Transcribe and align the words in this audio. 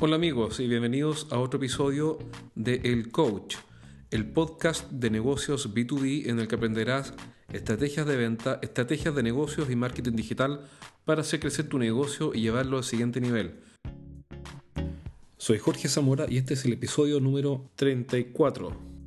Hola 0.00 0.14
amigos 0.14 0.60
y 0.60 0.68
bienvenidos 0.68 1.26
a 1.32 1.40
otro 1.40 1.58
episodio 1.58 2.20
de 2.54 2.82
El 2.84 3.10
Coach, 3.10 3.56
el 4.12 4.30
podcast 4.30 4.88
de 4.92 5.10
negocios 5.10 5.74
B2B 5.74 6.28
en 6.28 6.38
el 6.38 6.46
que 6.46 6.54
aprenderás 6.54 7.14
estrategias 7.52 8.06
de 8.06 8.16
venta, 8.16 8.60
estrategias 8.62 9.12
de 9.16 9.24
negocios 9.24 9.68
y 9.68 9.74
marketing 9.74 10.12
digital 10.12 10.60
para 11.04 11.22
hacer 11.22 11.40
crecer 11.40 11.68
tu 11.68 11.80
negocio 11.80 12.32
y 12.32 12.42
llevarlo 12.42 12.76
al 12.76 12.84
siguiente 12.84 13.20
nivel. 13.20 13.58
Soy 15.36 15.58
Jorge 15.58 15.88
Zamora 15.88 16.26
y 16.28 16.36
este 16.36 16.54
es 16.54 16.64
el 16.64 16.74
episodio 16.74 17.18
número 17.18 17.68
34. 17.74 18.97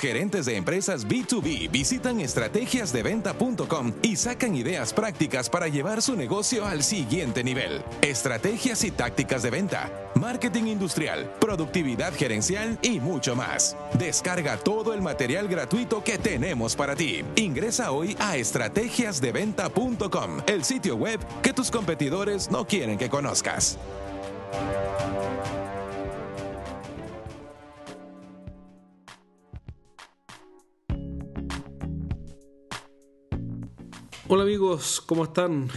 Gerentes 0.00 0.46
de 0.46 0.56
empresas 0.56 1.06
B2B 1.06 1.70
visitan 1.70 2.20
estrategiasdeventa.com 2.20 3.92
y 4.02 4.16
sacan 4.16 4.54
ideas 4.54 4.92
prácticas 4.92 5.50
para 5.50 5.68
llevar 5.68 6.02
su 6.02 6.16
negocio 6.16 6.66
al 6.66 6.82
siguiente 6.82 7.44
nivel. 7.44 7.82
Estrategias 8.02 8.84
y 8.84 8.90
tácticas 8.90 9.42
de 9.42 9.50
venta, 9.50 9.90
marketing 10.14 10.64
industrial, 10.64 11.32
productividad 11.40 12.14
gerencial 12.14 12.78
y 12.82 13.00
mucho 13.00 13.36
más. 13.36 13.76
Descarga 13.98 14.56
todo 14.56 14.94
el 14.94 15.02
material 15.02 15.48
gratuito 15.48 16.02
que 16.02 16.18
tenemos 16.18 16.76
para 16.76 16.96
ti. 16.96 17.22
Ingresa 17.36 17.92
hoy 17.92 18.16
a 18.18 18.36
estrategiasdeventa.com, 18.36 20.38
el 20.46 20.64
sitio 20.64 20.96
web 20.96 21.20
que 21.42 21.52
tus 21.52 21.70
competidores 21.70 22.50
no 22.50 22.66
quieren 22.66 22.98
que 22.98 23.08
conozcas. 23.08 23.78
Hola 34.34 34.42
amigos, 34.42 35.00
¿cómo 35.00 35.22
están? 35.22 35.68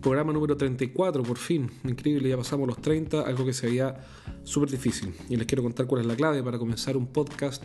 Programa 0.00 0.32
número 0.32 0.56
34, 0.56 1.22
por 1.22 1.38
fin. 1.38 1.70
Increíble, 1.84 2.30
ya 2.30 2.36
pasamos 2.36 2.66
los 2.66 2.82
30, 2.82 3.20
algo 3.20 3.46
que 3.46 3.52
se 3.52 3.68
veía 3.68 3.94
súper 4.42 4.70
difícil. 4.70 5.14
Y 5.28 5.36
les 5.36 5.46
quiero 5.46 5.62
contar 5.62 5.86
cuál 5.86 6.00
es 6.00 6.08
la 6.08 6.16
clave 6.16 6.42
para 6.42 6.58
comenzar 6.58 6.96
un 6.96 7.06
podcast 7.06 7.62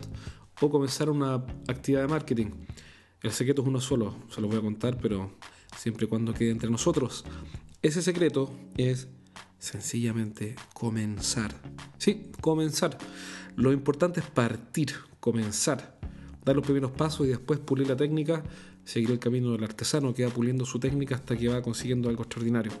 o 0.60 0.70
comenzar 0.70 1.10
una 1.10 1.44
actividad 1.66 2.02
de 2.02 2.06
marketing. 2.06 2.50
El 3.20 3.32
secreto 3.32 3.62
es 3.62 3.68
uno 3.68 3.80
solo, 3.80 4.14
se 4.28 4.40
lo 4.40 4.46
voy 4.46 4.58
a 4.58 4.60
contar, 4.60 4.96
pero 5.02 5.32
siempre 5.76 6.06
y 6.06 6.08
cuando 6.08 6.32
quede 6.32 6.50
entre 6.50 6.70
nosotros. 6.70 7.24
Ese 7.82 8.00
secreto 8.00 8.54
es 8.76 9.08
sencillamente 9.58 10.54
comenzar. 10.72 11.52
Sí, 11.96 12.30
comenzar. 12.40 12.96
Lo 13.56 13.72
importante 13.72 14.20
es 14.20 14.26
partir, 14.26 14.92
comenzar, 15.18 15.98
dar 16.44 16.54
los 16.54 16.64
primeros 16.64 16.92
pasos 16.92 17.26
y 17.26 17.30
después 17.30 17.58
pulir 17.58 17.88
la 17.88 17.96
técnica 17.96 18.44
seguir 18.88 19.10
el 19.10 19.18
camino 19.18 19.52
del 19.52 19.62
artesano 19.64 20.14
que 20.14 20.24
va 20.24 20.30
puliendo 20.30 20.64
su 20.64 20.80
técnica 20.80 21.16
hasta 21.16 21.36
que 21.36 21.48
va 21.48 21.60
consiguiendo 21.60 22.08
algo 22.08 22.22
extraordinario. 22.22 22.72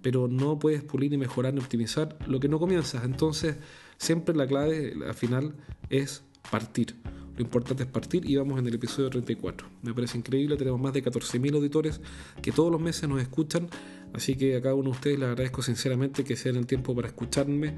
Pero 0.00 0.28
no 0.28 0.58
puedes 0.58 0.82
pulir 0.82 1.10
ni 1.10 1.18
mejorar 1.18 1.52
ni 1.52 1.60
optimizar 1.60 2.16
lo 2.26 2.40
que 2.40 2.48
no 2.48 2.58
comienzas. 2.58 3.04
Entonces, 3.04 3.56
siempre 3.98 4.34
la 4.34 4.46
clave 4.46 4.94
al 5.06 5.14
final 5.14 5.54
es 5.90 6.22
partir. 6.50 6.96
Lo 7.36 7.42
importante 7.42 7.82
es 7.82 7.88
partir 7.90 8.28
y 8.28 8.36
vamos 8.36 8.58
en 8.58 8.66
el 8.66 8.76
episodio 8.76 9.10
34. 9.10 9.68
Me 9.82 9.92
parece 9.92 10.16
increíble, 10.16 10.56
tenemos 10.56 10.80
más 10.80 10.94
de 10.94 11.04
14.000 11.04 11.54
auditores 11.54 12.00
que 12.40 12.50
todos 12.50 12.72
los 12.72 12.80
meses 12.80 13.06
nos 13.06 13.20
escuchan, 13.20 13.68
así 14.14 14.36
que 14.36 14.56
a 14.56 14.62
cada 14.62 14.74
uno 14.74 14.84
de 14.84 14.96
ustedes 14.96 15.18
les 15.18 15.28
agradezco 15.28 15.60
sinceramente 15.60 16.24
que 16.24 16.36
se 16.36 16.48
den 16.48 16.60
el 16.60 16.66
tiempo 16.66 16.96
para 16.96 17.08
escucharme 17.08 17.74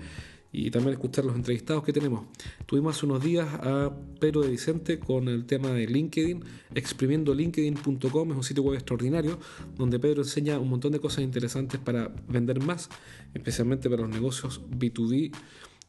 y 0.53 0.71
también 0.71 0.95
escuchar 0.95 1.25
los 1.25 1.37
entrevistados 1.37 1.85
que 1.85 1.93
tenemos. 1.93 2.27
Tuvimos 2.67 2.97
hace 2.97 3.07
unos 3.07 3.23
días 3.23 3.49
a 3.53 3.95
Pedro 4.19 4.41
de 4.43 4.49
Vicente 4.49 4.99
con 4.99 5.29
el 5.29 5.45
tema 5.45 5.71
de 5.71 5.87
LinkedIn, 5.87 6.45
exprimiendo 6.75 7.35
linkedin.com, 7.35 8.31
es 8.31 8.37
un 8.37 8.45
sitio 8.45 8.63
web 8.63 8.75
extraordinario 8.75 9.39
donde 9.77 9.99
Pedro 9.99 10.23
enseña 10.23 10.59
un 10.59 10.71
montón 10.71 10.93
de 10.93 11.01
cosas 11.01 11.25
interesantes 11.25 11.79
para 11.81 12.09
vender 12.29 12.61
más, 12.61 12.89
especialmente 13.35 13.91
para 13.91 14.03
los 14.03 14.11
negocios 14.11 14.61
B2B 14.71 15.33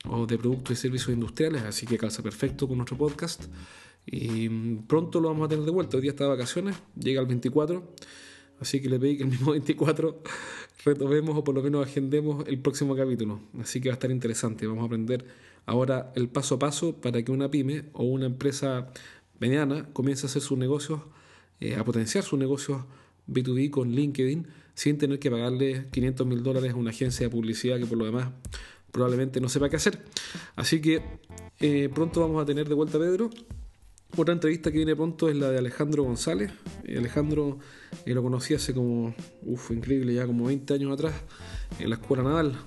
o 0.06 0.26
de 0.26 0.38
productos 0.38 0.78
y 0.78 0.82
servicios 0.82 1.10
industriales, 1.10 1.64
así 1.64 1.86
que 1.86 1.98
calza 1.98 2.24
perfecto 2.24 2.68
con 2.68 2.78
nuestro 2.78 2.98
podcast. 2.98 3.46
Y 4.06 4.50
pronto 4.88 5.20
lo 5.20 5.28
vamos 5.30 5.46
a 5.46 5.50
tener 5.50 5.66
de 5.66 5.72
vuelta. 5.72 5.98
Hoy 5.98 6.02
día 6.02 6.12
está 6.12 6.24
de 6.24 6.32
vacaciones, 6.32 6.76
llega 6.98 7.22
el 7.22 7.28
24. 7.28 7.94
Así 8.60 8.82
que 8.82 8.90
le 8.90 9.00
pedí 9.00 9.18
que 9.18 9.24
el 9.24 9.30
mismo 9.30 9.52
24 9.52 10.22
retomemos 10.84 11.38
o 11.38 11.44
por 11.44 11.56
lo 11.56 11.62
menos 11.62 11.86
agendemos 11.86 12.48
el 12.48 12.60
próximo 12.60 12.96
capítulo. 12.96 13.40
Así 13.60 13.82
que 13.82 13.90
va 13.90 13.94
a 13.94 13.96
estar 13.98 14.12
interesante. 14.12 14.68
Vamos 14.68 14.84
a 14.84 14.86
aprender 14.86 15.26
ahora 15.66 16.12
el 16.16 16.30
paso 16.30 16.56
a 16.56 16.60
paso 16.60 16.96
para 16.96 17.22
que 17.24 17.32
una 17.32 17.50
pyme 17.52 17.86
o 17.94 18.04
una 18.04 18.26
empresa 18.26 18.92
mediana 19.40 19.90
comience 19.94 20.26
a 20.26 20.30
hacer 20.30 20.42
sus 20.42 20.58
negocios, 20.58 21.02
eh, 21.60 21.76
a 21.76 21.84
potenciar 21.84 22.24
sus 22.24 22.40
negocios 22.40 22.84
B2B 23.28 23.70
con 23.70 23.92
LinkedIn 23.92 24.48
sin 24.74 24.98
tener 24.98 25.20
que 25.20 25.30
pagarle 25.30 25.88
500 25.92 26.26
mil 26.26 26.42
dólares 26.42 26.74
a 26.74 26.76
una 26.76 26.92
agencia 26.92 27.26
de 27.26 27.30
publicidad 27.30 27.78
que 27.78 27.86
por 27.86 27.98
lo 27.98 28.06
demás 28.06 28.30
probablemente 28.92 29.42
no 29.42 29.50
sepa 29.50 29.70
qué 29.70 29.76
hacer. 29.76 30.04
Así 30.56 30.82
que 30.82 31.04
eh, 31.60 31.90
pronto 31.94 32.22
vamos 32.22 32.42
a 32.42 32.46
tener 32.46 32.68
de 32.68 32.76
vuelta 32.76 32.98
a 32.98 33.02
Pedro 33.02 33.30
otra 34.18 34.34
entrevista 34.34 34.72
que 34.72 34.78
viene 34.78 34.96
pronto 34.96 35.30
es 35.30 35.36
la 35.36 35.50
de 35.50 35.60
Alejandro 35.60 36.04
González. 36.04 36.52
Eh, 36.84 36.98
Alejandro 36.98 37.60
eh, 38.06 38.14
lo 38.14 38.24
conocí 38.24 38.54
hace 38.54 38.74
como, 38.74 39.14
uff, 39.44 39.72
increíble, 39.72 40.14
ya 40.14 40.26
como 40.26 40.46
20 40.46 40.74
años 40.74 40.92
atrás, 40.92 41.14
en 41.80 41.90
la 41.90 41.96
Escuela 41.96 42.24
Naval. 42.24 42.58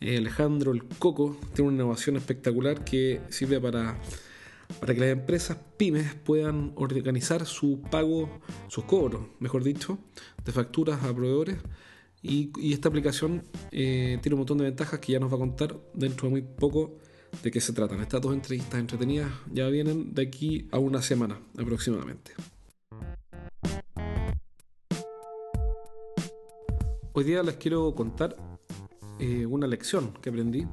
Eh, 0.00 0.18
Alejandro 0.18 0.72
el 0.72 0.84
Coco 0.84 1.38
tiene 1.54 1.68
una 1.68 1.76
innovación 1.76 2.16
espectacular 2.16 2.84
que 2.84 3.20
sirve 3.30 3.58
para, 3.58 3.98
para 4.78 4.94
que 4.94 5.00
las 5.00 5.08
empresas 5.08 5.56
pymes 5.78 6.14
puedan 6.14 6.72
organizar 6.76 7.46
su 7.46 7.80
pago, 7.90 8.40
sus 8.68 8.84
cobros, 8.84 9.22
mejor 9.40 9.64
dicho, 9.64 9.98
de 10.44 10.52
facturas 10.52 11.02
a 11.02 11.14
proveedores. 11.14 11.56
Y, 12.22 12.50
y 12.60 12.72
esta 12.72 12.88
aplicación 12.88 13.44
tiene 13.70 14.20
un 14.32 14.38
montón 14.38 14.58
de 14.58 14.64
ventajas 14.64 15.00
que 15.00 15.12
ya 15.12 15.20
nos 15.20 15.30
va 15.30 15.36
a 15.36 15.38
contar 15.38 15.78
dentro 15.94 16.26
de 16.26 16.30
muy 16.30 16.42
poco 16.42 16.98
de 17.42 17.50
qué 17.50 17.60
se 17.60 17.72
tratan. 17.72 18.00
Estas 18.00 18.20
dos 18.20 18.34
entrevistas 18.34 18.78
entretenidas 18.80 19.30
ya 19.52 19.68
vienen 19.68 20.14
de 20.14 20.22
aquí 20.22 20.68
a 20.72 20.78
una 20.78 21.02
semana 21.02 21.40
aproximadamente. 21.58 22.32
Hoy 27.12 27.24
día 27.24 27.42
les 27.42 27.56
quiero 27.56 27.94
contar 27.94 28.36
eh, 29.18 29.46
una 29.46 29.66
lección 29.66 30.12
que 30.20 30.28
aprendí 30.28 30.66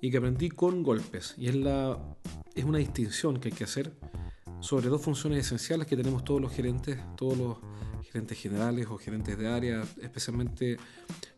y 0.00 0.10
que 0.10 0.18
aprendí 0.18 0.48
con 0.48 0.82
golpes. 0.82 1.34
Y 1.36 1.48
es, 1.48 1.56
la, 1.56 1.98
es 2.54 2.64
una 2.64 2.78
distinción 2.78 3.40
que 3.40 3.48
hay 3.48 3.54
que 3.54 3.64
hacer 3.64 3.92
sobre 4.60 4.88
dos 4.88 5.02
funciones 5.02 5.46
esenciales 5.46 5.86
que 5.86 5.96
tenemos 5.96 6.24
todos 6.24 6.40
los 6.40 6.52
gerentes, 6.52 6.98
todos 7.16 7.36
los 7.36 7.56
gerentes 8.04 8.38
generales 8.38 8.86
o 8.88 8.96
gerentes 8.96 9.36
de 9.36 9.48
área, 9.48 9.82
especialmente 10.00 10.76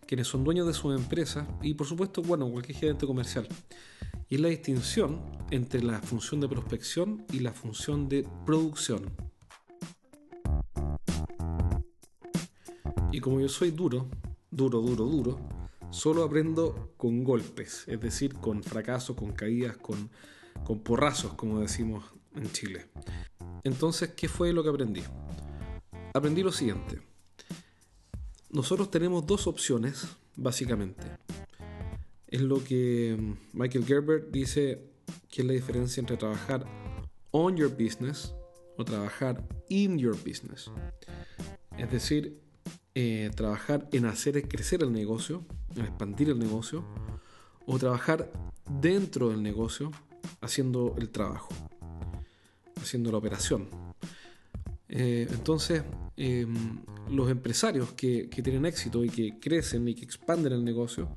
quienes 0.07 0.27
son 0.27 0.45
dueños 0.45 0.67
de 0.67 0.75
su 0.75 0.93
empresa 0.93 1.47
y 1.63 1.75
por 1.75 1.87
supuesto, 1.87 2.23
bueno, 2.23 2.51
cualquier 2.51 2.79
gerente 2.79 3.07
comercial 3.07 3.49
y 4.29 4.35
es 4.35 4.41
la 4.41 4.49
distinción 4.49 5.21
entre 5.51 5.83
la 5.83 6.01
función 6.01 6.41
de 6.41 6.49
prospección 6.49 7.25
y 7.33 7.41
la 7.41 7.53
función 7.53 8.09
de 8.09 8.27
producción. 8.45 9.11
Y 13.11 13.21
como 13.21 13.41
yo 13.41 13.49
soy 13.49 13.71
duro, 13.71 14.09
duro, 14.51 14.81
duro, 14.81 15.05
duro, 15.07 15.41
solo 15.91 16.25
aprendo 16.25 16.93
con 16.99 17.25
golpes, 17.25 17.85
es 17.87 18.01
decir, 18.01 18.35
con 18.35 18.63
fracasos, 18.63 19.17
con 19.17 19.33
caídas, 19.33 19.79
con, 19.79 20.11
con 20.65 20.81
porrazos, 20.81 21.33
como 21.33 21.61
decimos 21.61 22.05
en 22.35 22.53
Chile. 22.53 22.87
Entonces, 23.65 24.11
¿qué 24.15 24.29
fue 24.29 24.53
lo 24.53 24.63
que 24.63 24.69
aprendí? 24.69 25.03
Aprendí 26.13 26.43
lo 26.43 26.53
siguiente. 26.53 27.01
Nosotros 28.51 28.91
tenemos 28.91 29.27
dos 29.27 29.47
opciones, 29.47 30.07
básicamente 30.37 31.07
es 32.29 32.41
lo 32.41 32.63
que 32.63 33.17
mm, 33.19 33.59
Michael 33.59 33.85
Gerber 33.85 34.31
dice 34.31 34.83
que 35.31 35.43
es 35.43 35.47
la 35.47 35.55
diferencia 35.55 36.01
entre 36.01 36.17
trabajar 36.17 36.65
on 37.31 37.57
your 37.57 37.71
business 37.71 38.35
o 38.77 38.85
trabajar 38.85 39.45
in 39.69 39.99
your 39.99 40.17
business. 40.17 40.71
Es 41.77 41.91
decir, 41.91 42.41
eh, 42.95 43.31
trabajar 43.35 43.89
en 43.93 44.07
hacer 44.07 44.47
crecer 44.49 44.83
el 44.83 44.93
negocio, 44.93 45.45
en 45.75 45.85
expandir 45.85 46.31
el 46.31 46.39
negocio, 46.39 46.85
o 47.67 47.79
trabajar 47.79 48.31
dentro 48.81 49.31
del 49.31 49.43
negocio 49.43 49.91
haciendo 50.41 50.95
el 50.99 51.11
trabajo, 51.11 51.49
haciendo 52.81 53.11
la 53.13 53.19
operación. 53.19 53.69
Eh, 54.89 55.27
entonces, 55.31 55.83
em, 56.17 56.81
los 57.11 57.31
empresarios 57.31 57.93
que, 57.93 58.29
que 58.31 58.43
tienen 58.43 58.65
éxito 58.65 59.05
y 59.05 59.11
que 59.11 59.39
crecen 59.39 59.87
y 59.89 59.95
que 59.95 60.05
expanden 60.05 60.53
el 60.53 60.65
negocio, 60.65 61.17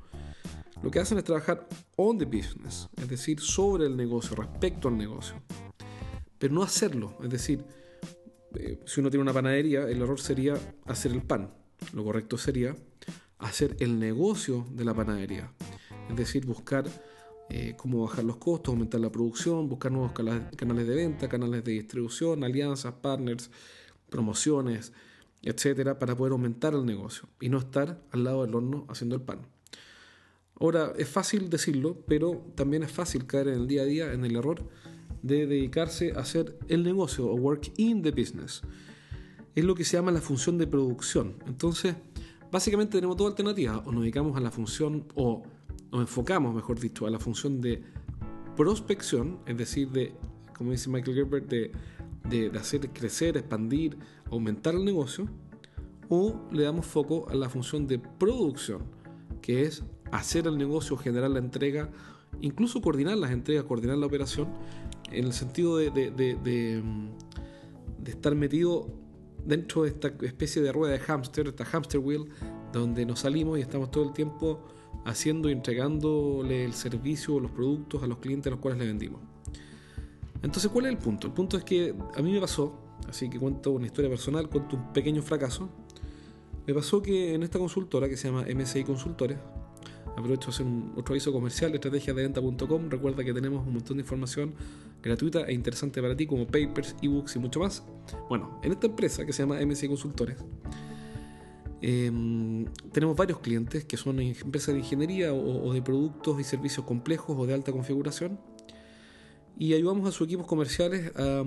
lo 0.82 0.90
que 0.90 0.98
hacen 0.98 1.18
es 1.18 1.24
trabajar 1.24 1.68
on 1.96 2.18
the 2.18 2.24
business, 2.24 2.88
es 2.96 3.08
decir, 3.08 3.40
sobre 3.40 3.86
el 3.86 3.96
negocio, 3.96 4.36
respecto 4.36 4.88
al 4.88 4.96
negocio. 4.96 5.36
Pero 6.38 6.54
no 6.54 6.62
hacerlo, 6.62 7.16
es 7.22 7.30
decir, 7.30 7.64
eh, 8.56 8.80
si 8.84 9.00
uno 9.00 9.10
tiene 9.10 9.22
una 9.22 9.32
panadería, 9.32 9.88
el 9.88 10.02
error 10.02 10.20
sería 10.20 10.54
hacer 10.86 11.12
el 11.12 11.22
pan. 11.22 11.52
Lo 11.94 12.04
correcto 12.04 12.36
sería 12.36 12.76
hacer 13.38 13.76
el 13.80 13.98
negocio 13.98 14.66
de 14.70 14.84
la 14.84 14.94
panadería. 14.94 15.52
Es 16.10 16.16
decir, 16.16 16.46
buscar 16.46 16.84
eh, 17.48 17.74
cómo 17.76 18.02
bajar 18.02 18.24
los 18.24 18.36
costos, 18.36 18.72
aumentar 18.72 19.00
la 19.00 19.10
producción, 19.10 19.68
buscar 19.68 19.92
nuevos 19.92 20.12
canales 20.12 20.86
de 20.86 20.94
venta, 20.94 21.28
canales 21.28 21.64
de 21.64 21.72
distribución, 21.72 22.44
alianzas, 22.44 22.94
partners, 22.94 23.50
promociones, 24.08 24.92
etcétera, 25.42 25.98
para 25.98 26.16
poder 26.16 26.32
aumentar 26.32 26.74
el 26.74 26.84
negocio 26.86 27.28
y 27.40 27.48
no 27.48 27.58
estar 27.58 28.00
al 28.10 28.24
lado 28.24 28.44
del 28.44 28.54
horno 28.54 28.86
haciendo 28.88 29.16
el 29.16 29.22
pan. 29.22 29.46
Ahora, 30.62 30.92
es 30.96 31.08
fácil 31.08 31.50
decirlo, 31.50 31.96
pero 32.06 32.40
también 32.54 32.84
es 32.84 32.92
fácil 32.92 33.26
caer 33.26 33.48
en 33.48 33.54
el 33.54 33.66
día 33.66 33.82
a 33.82 33.84
día 33.84 34.12
en 34.12 34.24
el 34.24 34.36
error 34.36 34.62
de 35.20 35.48
dedicarse 35.48 36.12
a 36.12 36.20
hacer 36.20 36.56
el 36.68 36.84
negocio 36.84 37.26
o 37.26 37.34
work 37.34 37.72
in 37.78 38.00
the 38.00 38.12
business. 38.12 38.62
Es 39.56 39.64
lo 39.64 39.74
que 39.74 39.84
se 39.84 39.96
llama 39.96 40.12
la 40.12 40.20
función 40.20 40.58
de 40.58 40.68
producción. 40.68 41.34
Entonces, 41.48 41.96
básicamente 42.52 42.92
tenemos 42.92 43.16
dos 43.16 43.26
alternativas. 43.26 43.82
O 43.86 43.90
nos 43.90 44.02
dedicamos 44.02 44.36
a 44.36 44.40
la 44.40 44.52
función, 44.52 45.04
o 45.16 45.42
nos 45.90 46.02
enfocamos, 46.02 46.54
mejor 46.54 46.78
dicho, 46.78 47.08
a 47.08 47.10
la 47.10 47.18
función 47.18 47.60
de 47.60 47.82
prospección, 48.56 49.40
es 49.46 49.56
decir, 49.56 49.88
de, 49.90 50.12
como 50.56 50.70
dice 50.70 50.88
Michael 50.88 51.16
Gerber, 51.16 51.44
de, 51.44 51.72
de 52.30 52.56
hacer 52.56 52.88
crecer, 52.90 53.36
expandir, 53.36 53.98
aumentar 54.30 54.76
el 54.76 54.84
negocio, 54.84 55.28
o 56.08 56.40
le 56.52 56.62
damos 56.62 56.86
foco 56.86 57.28
a 57.28 57.34
la 57.34 57.48
función 57.48 57.88
de 57.88 57.98
producción, 57.98 58.84
que 59.40 59.62
es 59.62 59.82
hacer 60.12 60.46
el 60.46 60.56
negocio, 60.56 60.96
generar 60.96 61.30
la 61.30 61.40
entrega, 61.40 61.90
incluso 62.40 62.80
coordinar 62.80 63.16
las 63.16 63.32
entregas, 63.32 63.64
coordinar 63.64 63.98
la 63.98 64.06
operación, 64.06 64.48
en 65.10 65.24
el 65.24 65.32
sentido 65.32 65.78
de, 65.78 66.82
estar 68.06 68.34
metido 68.34 68.88
dentro 69.44 69.82
de 69.82 69.88
esta 69.88 70.08
especie 70.22 70.62
de 70.62 70.70
rueda 70.70 70.92
de 70.92 71.00
hámster, 71.00 71.48
esta 71.48 71.64
hamster 71.64 72.00
wheel, 72.00 72.28
donde 72.72 73.04
nos 73.04 73.20
salimos 73.20 73.58
y 73.58 73.62
estamos 73.62 73.90
todo 73.90 74.04
el 74.04 74.12
tiempo 74.12 74.60
haciendo 75.04 75.48
y 75.48 75.52
entregándole 75.52 76.64
el 76.64 76.74
servicio 76.74 77.34
o 77.34 77.40
los 77.40 77.50
productos 77.50 78.02
a 78.02 78.06
los 78.06 78.18
clientes 78.18 78.46
a 78.48 78.50
los 78.50 78.60
cuales 78.60 78.78
le 78.80 78.86
vendimos. 78.86 79.20
Entonces, 80.42 80.70
¿cuál 80.70 80.86
es 80.86 80.92
el 80.92 80.98
punto? 80.98 81.26
El 81.28 81.32
punto 81.32 81.56
es 81.56 81.64
que 81.64 81.94
a 82.14 82.22
mí 82.22 82.32
me 82.32 82.40
pasó, 82.40 82.74
así 83.08 83.30
que 83.30 83.38
cuento 83.38 83.70
una 83.70 83.86
historia 83.86 84.10
personal, 84.10 84.48
cuento 84.48 84.76
un 84.76 84.92
pequeño 84.92 85.22
fracaso. 85.22 85.68
Me 86.66 86.74
pasó 86.74 87.02
que 87.02 87.34
en 87.34 87.42
esta 87.42 87.58
consultora 87.58 88.08
que 88.08 88.16
se 88.16 88.28
llama 88.28 88.44
MSI 88.52 88.84
Consultores, 88.84 89.38
Aprovecho 90.16 90.50
hacer 90.50 90.66
otro 90.94 91.14
aviso 91.14 91.32
comercial, 91.32 91.74
estrategiadeventa.com. 91.74 92.90
Recuerda 92.90 93.24
que 93.24 93.32
tenemos 93.32 93.66
un 93.66 93.74
montón 93.74 93.96
de 93.96 94.02
información 94.02 94.54
gratuita 95.02 95.46
e 95.46 95.54
interesante 95.54 96.02
para 96.02 96.14
ti, 96.14 96.26
como 96.26 96.46
papers, 96.46 96.94
ebooks 97.00 97.36
y 97.36 97.38
mucho 97.38 97.60
más. 97.60 97.82
Bueno, 98.28 98.60
en 98.62 98.72
esta 98.72 98.88
empresa 98.88 99.24
que 99.24 99.32
se 99.32 99.42
llama 99.42 99.58
MC 99.60 99.88
Consultores, 99.88 100.36
em, 101.80 102.66
tenemos 102.92 103.16
varios 103.16 103.40
clientes 103.40 103.84
que 103.84 103.96
son 103.96 104.20
empresas 104.20 104.74
de 104.74 104.80
ingeniería 104.80 105.32
o, 105.32 105.72
de 105.72 105.80
productos 105.80 106.38
y 106.38 106.44
servicios 106.44 106.84
complejos 106.84 107.34
o 107.38 107.46
de 107.46 107.54
alta 107.54 107.72
configuración. 107.72 108.38
Y 109.58 109.72
ayudamos 109.74 110.08
a 110.08 110.12
sus 110.12 110.26
equipos 110.26 110.46
comerciales 110.46 111.10
a, 111.16 111.44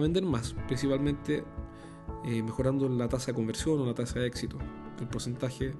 vender 0.00 0.24
más, 0.24 0.56
principalmente 0.66 1.44
eh, 2.24 2.42
mejorando 2.42 2.88
la 2.88 3.08
tasa 3.08 3.26
de 3.28 3.34
conversión 3.34 3.80
o 3.80 3.86
la 3.86 3.94
tasa 3.94 4.18
de 4.18 4.26
éxito, 4.26 4.58
el 5.00 5.06
porcentaje 5.06 5.74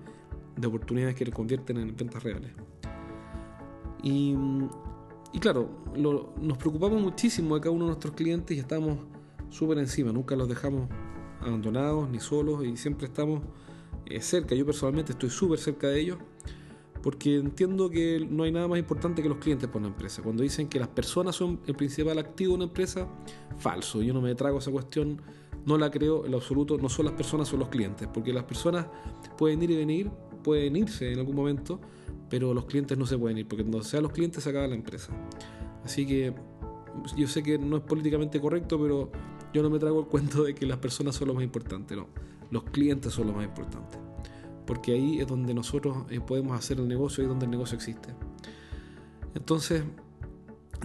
de 0.56 0.66
oportunidades 0.66 1.14
que 1.14 1.24
le 1.24 1.32
convierten 1.32 1.78
en 1.78 1.96
ventas 1.96 2.22
reales. 2.22 2.52
Y, 4.02 4.36
claro, 5.40 5.68
nos 5.96 6.58
preocupamos 6.58 7.00
muchísimo 7.00 7.54
de 7.54 7.60
cada 7.62 7.72
uno 7.72 7.84
de 7.84 7.88
nuestros 7.88 8.14
clientes 8.14 8.56
y 8.56 8.60
estamos 8.60 8.98
súper 9.50 9.78
encima, 9.78 10.12
nunca 10.12 10.36
los 10.36 10.48
dejamos 10.48 10.88
abandonados 11.40 12.08
ni 12.10 12.20
solos 12.20 12.64
y 12.64 12.76
siempre 12.76 13.06
estamos 13.06 13.42
eh, 14.06 14.20
cerca. 14.20 14.54
Yo 14.54 14.66
personalmente 14.66 15.12
estoy 15.12 15.30
súper 15.30 15.58
cerca 15.58 15.88
de 15.88 16.00
ellos 16.00 16.18
porque 17.04 17.36
entiendo 17.36 17.90
que 17.90 18.26
no 18.30 18.44
hay 18.44 18.52
nada 18.52 18.66
más 18.66 18.78
importante 18.78 19.22
que 19.22 19.28
los 19.28 19.36
clientes 19.36 19.68
para 19.68 19.80
una 19.80 19.88
empresa. 19.88 20.22
Cuando 20.22 20.42
dicen 20.42 20.68
que 20.68 20.78
las 20.78 20.88
personas 20.88 21.36
son 21.36 21.60
el 21.66 21.74
principal 21.74 22.18
activo 22.18 22.52
de 22.52 22.56
una 22.56 22.64
empresa, 22.64 23.06
falso. 23.58 24.00
Yo 24.00 24.14
no 24.14 24.22
me 24.22 24.34
trago 24.34 24.58
esa 24.58 24.70
cuestión, 24.70 25.20
no 25.66 25.76
la 25.76 25.90
creo 25.90 26.24
en 26.24 26.30
lo 26.30 26.38
absoluto. 26.38 26.78
No 26.78 26.88
son 26.88 27.04
las 27.04 27.14
personas, 27.14 27.48
son 27.48 27.60
los 27.60 27.68
clientes, 27.68 28.08
porque 28.12 28.32
las 28.32 28.44
personas 28.44 28.86
pueden 29.36 29.62
ir 29.62 29.72
y 29.72 29.76
venir, 29.76 30.10
pueden 30.44 30.76
irse 30.76 31.12
en 31.12 31.18
algún 31.18 31.34
momento, 31.34 31.80
pero 32.30 32.54
los 32.54 32.66
clientes 32.66 32.96
no 32.96 33.06
se 33.06 33.18
pueden 33.18 33.38
ir, 33.38 33.48
porque 33.48 33.64
cuando 33.64 33.82
sean 33.82 34.04
los 34.04 34.12
clientes 34.12 34.44
se 34.44 34.50
acaba 34.50 34.68
la 34.68 34.76
empresa. 34.76 35.12
Así 35.84 36.06
que 36.06 36.32
yo 37.16 37.26
sé 37.26 37.42
que 37.42 37.58
no 37.58 37.78
es 37.78 37.82
políticamente 37.82 38.40
correcto, 38.40 38.80
pero 38.80 39.10
yo 39.52 39.62
no 39.62 39.70
me 39.70 39.80
trago 39.80 40.00
el 40.00 40.06
cuento 40.06 40.44
de 40.44 40.54
que 40.54 40.66
las 40.66 40.78
personas 40.78 41.16
son 41.16 41.28
lo 41.28 41.34
más 41.34 41.42
importante, 41.42 41.96
no, 41.96 42.08
los 42.50 42.64
clientes 42.64 43.12
son 43.12 43.26
lo 43.26 43.32
más 43.32 43.44
importante, 43.44 43.98
porque 44.66 44.92
ahí 44.92 45.20
es 45.20 45.26
donde 45.26 45.54
nosotros 45.54 45.96
eh, 46.10 46.20
podemos 46.20 46.56
hacer 46.56 46.78
el 46.78 46.86
negocio, 46.86 47.22
es 47.22 47.28
donde 47.28 47.46
el 47.46 47.50
negocio 47.50 47.76
existe. 47.76 48.10
Entonces, 49.34 49.82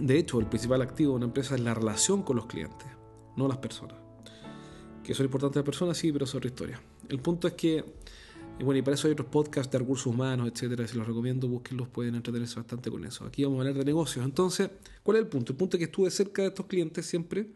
de 0.00 0.18
hecho, 0.18 0.40
el 0.40 0.46
principal 0.46 0.82
activo 0.82 1.12
de 1.12 1.16
una 1.16 1.26
empresa 1.26 1.54
es 1.54 1.60
la 1.60 1.74
relación 1.74 2.22
con 2.22 2.36
los 2.36 2.46
clientes, 2.46 2.86
no 3.36 3.46
las 3.46 3.58
personas. 3.58 3.96
Que 5.04 5.14
son 5.14 5.26
importantes 5.26 5.56
las 5.56 5.64
personas, 5.64 5.96
sí, 5.96 6.12
pero 6.12 6.24
es 6.24 6.34
otra 6.34 6.48
historia. 6.48 6.80
El 7.08 7.20
punto 7.20 7.48
es 7.48 7.54
que 7.54 7.84
y 8.60 8.62
bueno, 8.62 8.78
y 8.78 8.82
para 8.82 8.94
eso 8.94 9.08
hay 9.08 9.12
otros 9.12 9.28
podcasts 9.28 9.72
de 9.72 9.78
recursos 9.78 10.06
humanos, 10.06 10.50
etcétera. 10.52 10.86
Si 10.86 10.94
los 10.94 11.06
recomiendo, 11.06 11.48
búsquenlos, 11.48 11.88
pueden 11.88 12.14
entretenerse 12.14 12.56
bastante 12.56 12.90
con 12.90 13.02
eso. 13.06 13.24
Aquí 13.24 13.42
vamos 13.42 13.56
a 13.56 13.60
hablar 13.62 13.78
de 13.78 13.86
negocios. 13.86 14.22
Entonces, 14.22 14.70
¿cuál 15.02 15.16
es 15.16 15.22
el 15.22 15.28
punto? 15.28 15.52
El 15.52 15.56
punto 15.56 15.76
es 15.76 15.78
que 15.78 15.84
estuve 15.86 16.10
cerca 16.10 16.42
de 16.42 16.48
estos 16.48 16.66
clientes 16.66 17.06
siempre, 17.06 17.54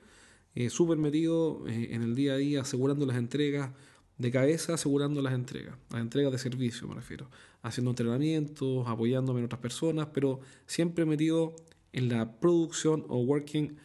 eh, 0.54 0.70
súper 0.70 0.96
metido 0.96 1.68
eh, 1.68 1.88
en 1.90 2.00
el 2.00 2.14
día 2.14 2.32
a 2.32 2.36
día, 2.38 2.62
asegurando 2.62 3.04
las 3.04 3.18
entregas 3.18 3.72
de 4.16 4.30
cabeza, 4.30 4.74
asegurando 4.74 5.20
las 5.20 5.34
entregas, 5.34 5.76
las 5.90 6.00
entregas 6.00 6.32
de 6.32 6.38
servicio, 6.38 6.88
me 6.88 6.94
refiero. 6.94 7.28
Haciendo 7.60 7.90
entrenamientos, 7.90 8.88
apoyándome 8.88 9.40
en 9.40 9.44
otras 9.44 9.60
personas, 9.60 10.08
pero 10.10 10.40
siempre 10.64 11.04
metido 11.04 11.54
en 11.92 12.08
la 12.08 12.40
producción 12.40 13.04
o 13.08 13.18
working 13.18 13.76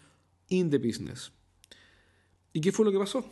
in 0.48 0.70
the 0.70 0.78
business. 0.78 1.34
¿Y 2.54 2.62
qué 2.62 2.72
fue 2.72 2.86
lo 2.86 2.94
que 2.94 2.98
pasó? 2.98 3.30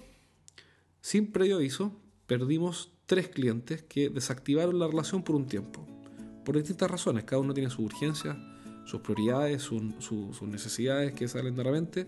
Sin 1.00 1.32
previo 1.32 1.56
aviso, 1.56 1.94
perdimos 2.26 2.97
tres 3.08 3.30
clientes 3.30 3.82
que 3.84 4.10
desactivaron 4.10 4.78
la 4.78 4.88
relación 4.88 5.24
por 5.24 5.36
un 5.36 5.48
tiempo, 5.48 5.88
por 6.46 6.56
distintas 6.56 6.92
razones. 6.92 7.24
Cada 7.24 7.42
uno 7.42 7.54
tiene 7.54 7.70
sus 7.70 7.80
urgencias, 7.80 8.38
sus 8.86 9.02
prioridades, 9.02 9.64
sus 9.64 10.42
necesidades 10.44 11.14
que 11.14 11.28
salen 11.28 11.56
de 11.56 11.64
repente. 11.64 12.08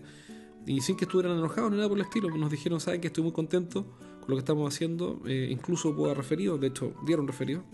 Y 0.66 0.82
sin 0.82 0.96
que 0.96 1.06
estuvieran 1.06 1.38
enojados 1.38 1.70
ni 1.70 1.78
nada 1.78 1.88
por 1.88 1.98
el 1.98 2.04
estilo, 2.04 2.28
nos 2.36 2.50
dijeron, 2.50 2.80
saben 2.80 3.00
que 3.00 3.06
estoy 3.08 3.24
muy 3.24 3.32
contento 3.32 3.84
con 4.20 4.28
lo 4.28 4.36
que 4.36 4.40
estamos 4.40 4.72
haciendo, 4.72 5.22
eh, 5.26 5.48
incluso 5.50 5.96
puedo 5.96 6.08
dar 6.08 6.18
referido, 6.18 6.58
de 6.58 6.66
hecho 6.66 6.94
dieron 7.06 7.26
referido. 7.26 7.64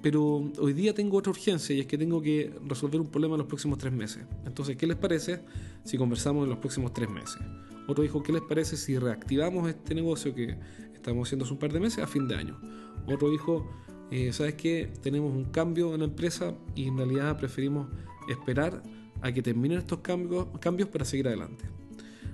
Pero 0.00 0.50
hoy 0.58 0.72
día 0.72 0.94
tengo 0.94 1.18
otra 1.18 1.30
urgencia 1.30 1.76
y 1.76 1.80
es 1.80 1.86
que 1.86 1.96
tengo 1.98 2.20
que 2.22 2.52
resolver 2.66 3.00
un 3.00 3.08
problema 3.08 3.34
en 3.34 3.40
los 3.40 3.46
próximos 3.46 3.78
tres 3.78 3.92
meses. 3.92 4.24
Entonces, 4.46 4.76
¿qué 4.76 4.86
les 4.86 4.96
parece 4.96 5.44
si 5.84 5.98
conversamos 5.98 6.44
en 6.44 6.50
los 6.50 6.58
próximos 6.58 6.92
tres 6.92 7.08
meses? 7.08 7.38
Otro 7.86 8.02
dijo, 8.02 8.22
¿qué 8.22 8.32
les 8.32 8.42
parece 8.42 8.76
si 8.76 8.98
reactivamos 8.98 9.68
este 9.68 9.94
negocio 9.94 10.34
que 10.34 10.56
estamos 11.02 11.28
haciendo 11.28 11.44
hace 11.44 11.52
un 11.52 11.58
par 11.58 11.72
de 11.72 11.80
meses 11.80 12.02
a 12.02 12.06
fin 12.06 12.28
de 12.28 12.36
año? 12.36 12.58
Otro 13.06 13.28
dijo, 13.28 13.68
eh, 14.10 14.32
¿sabes 14.32 14.54
qué? 14.54 14.92
Tenemos 15.02 15.34
un 15.34 15.46
cambio 15.46 15.94
en 15.94 16.00
la 16.00 16.06
empresa 16.06 16.54
y 16.74 16.86
en 16.86 16.96
realidad 16.96 17.36
preferimos 17.36 17.88
esperar 18.28 18.82
a 19.20 19.32
que 19.32 19.42
terminen 19.42 19.78
estos 19.78 19.98
cambios, 19.98 20.46
cambios 20.60 20.88
para 20.88 21.04
seguir 21.04 21.26
adelante. 21.26 21.64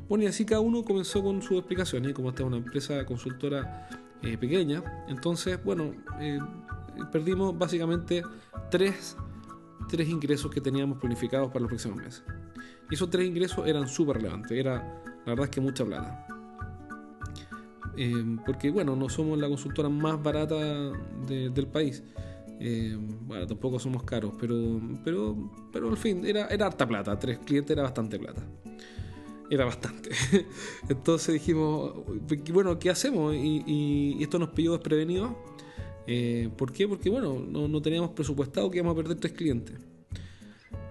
Bueno, 0.09 0.25
y 0.25 0.27
así 0.27 0.45
cada 0.45 0.61
uno 0.61 0.85
comenzó 0.85 1.23
con 1.23 1.41
sus 1.43 1.59
explicaciones, 1.59 2.13
como 2.13 2.29
esta 2.31 2.43
es 2.43 2.47
una 2.47 2.59
empresa 2.59 3.05
consultora 3.05 3.89
eh, 4.23 4.37
pequeña, 4.37 4.83
entonces, 5.09 5.63
bueno, 5.63 5.93
eh, 6.21 6.41
perdimos 7.11 7.57
básicamente 7.57 8.23
tres, 8.71 9.17
tres 9.89 10.09
ingresos 10.09 10.51
que 10.51 10.61
teníamos 10.61 10.99
planificados 10.99 11.49
para 11.49 11.61
los 11.61 11.69
próximos 11.69 11.99
meses. 11.99 12.25
Y 12.91 12.95
esos 12.95 13.11
tres 13.11 13.27
ingresos 13.27 13.67
eran 13.67 13.87
súper 13.87 14.17
relevantes, 14.17 14.53
era 14.53 15.03
la 15.25 15.33
verdad 15.33 15.45
es 15.45 15.51
que 15.51 15.61
mucha 15.61 15.85
plata. 15.85 16.38
Eh, 18.01 18.37
porque 18.47 18.71
bueno, 18.71 18.95
no 18.95 19.09
somos 19.09 19.37
la 19.41 19.49
consultora 19.49 19.89
más 19.89 20.23
barata 20.23 20.93
del 21.27 21.67
país. 21.67 22.05
Eh, 22.61 22.97
bueno, 23.23 23.45
tampoco 23.45 23.81
somos 23.81 24.05
caros, 24.05 24.35
pero, 24.41 24.81
pero, 25.05 25.37
pero 25.73 25.89
al 25.89 25.97
fin, 25.97 26.25
era, 26.25 26.47
era 26.47 26.67
harta 26.67 26.87
plata. 26.87 27.19
Tres 27.19 27.41
clientes 27.41 27.73
era 27.73 27.83
bastante 27.83 28.17
plata. 28.17 28.41
Era 29.51 29.65
bastante. 29.65 30.11
Entonces 30.89 31.35
dijimos, 31.35 31.93
bueno, 32.53 32.79
¿qué 32.79 32.89
hacemos? 32.89 33.35
Y, 33.35 34.17
esto 34.21 34.39
nos 34.39 34.51
pilló 34.51 34.73
desprevenido. 34.73 35.37
Eh, 36.07 36.51
¿Por 36.57 36.73
qué? 36.73 36.87
Porque 36.87 37.11
bueno, 37.11 37.41
no, 37.41 37.83
teníamos 37.83 38.11
presupuestado 38.11 38.71
que 38.71 38.79
íbamos 38.79 38.93
a 38.93 38.97
perder 38.97 39.19
tres 39.19 39.33
clientes. 39.33 39.77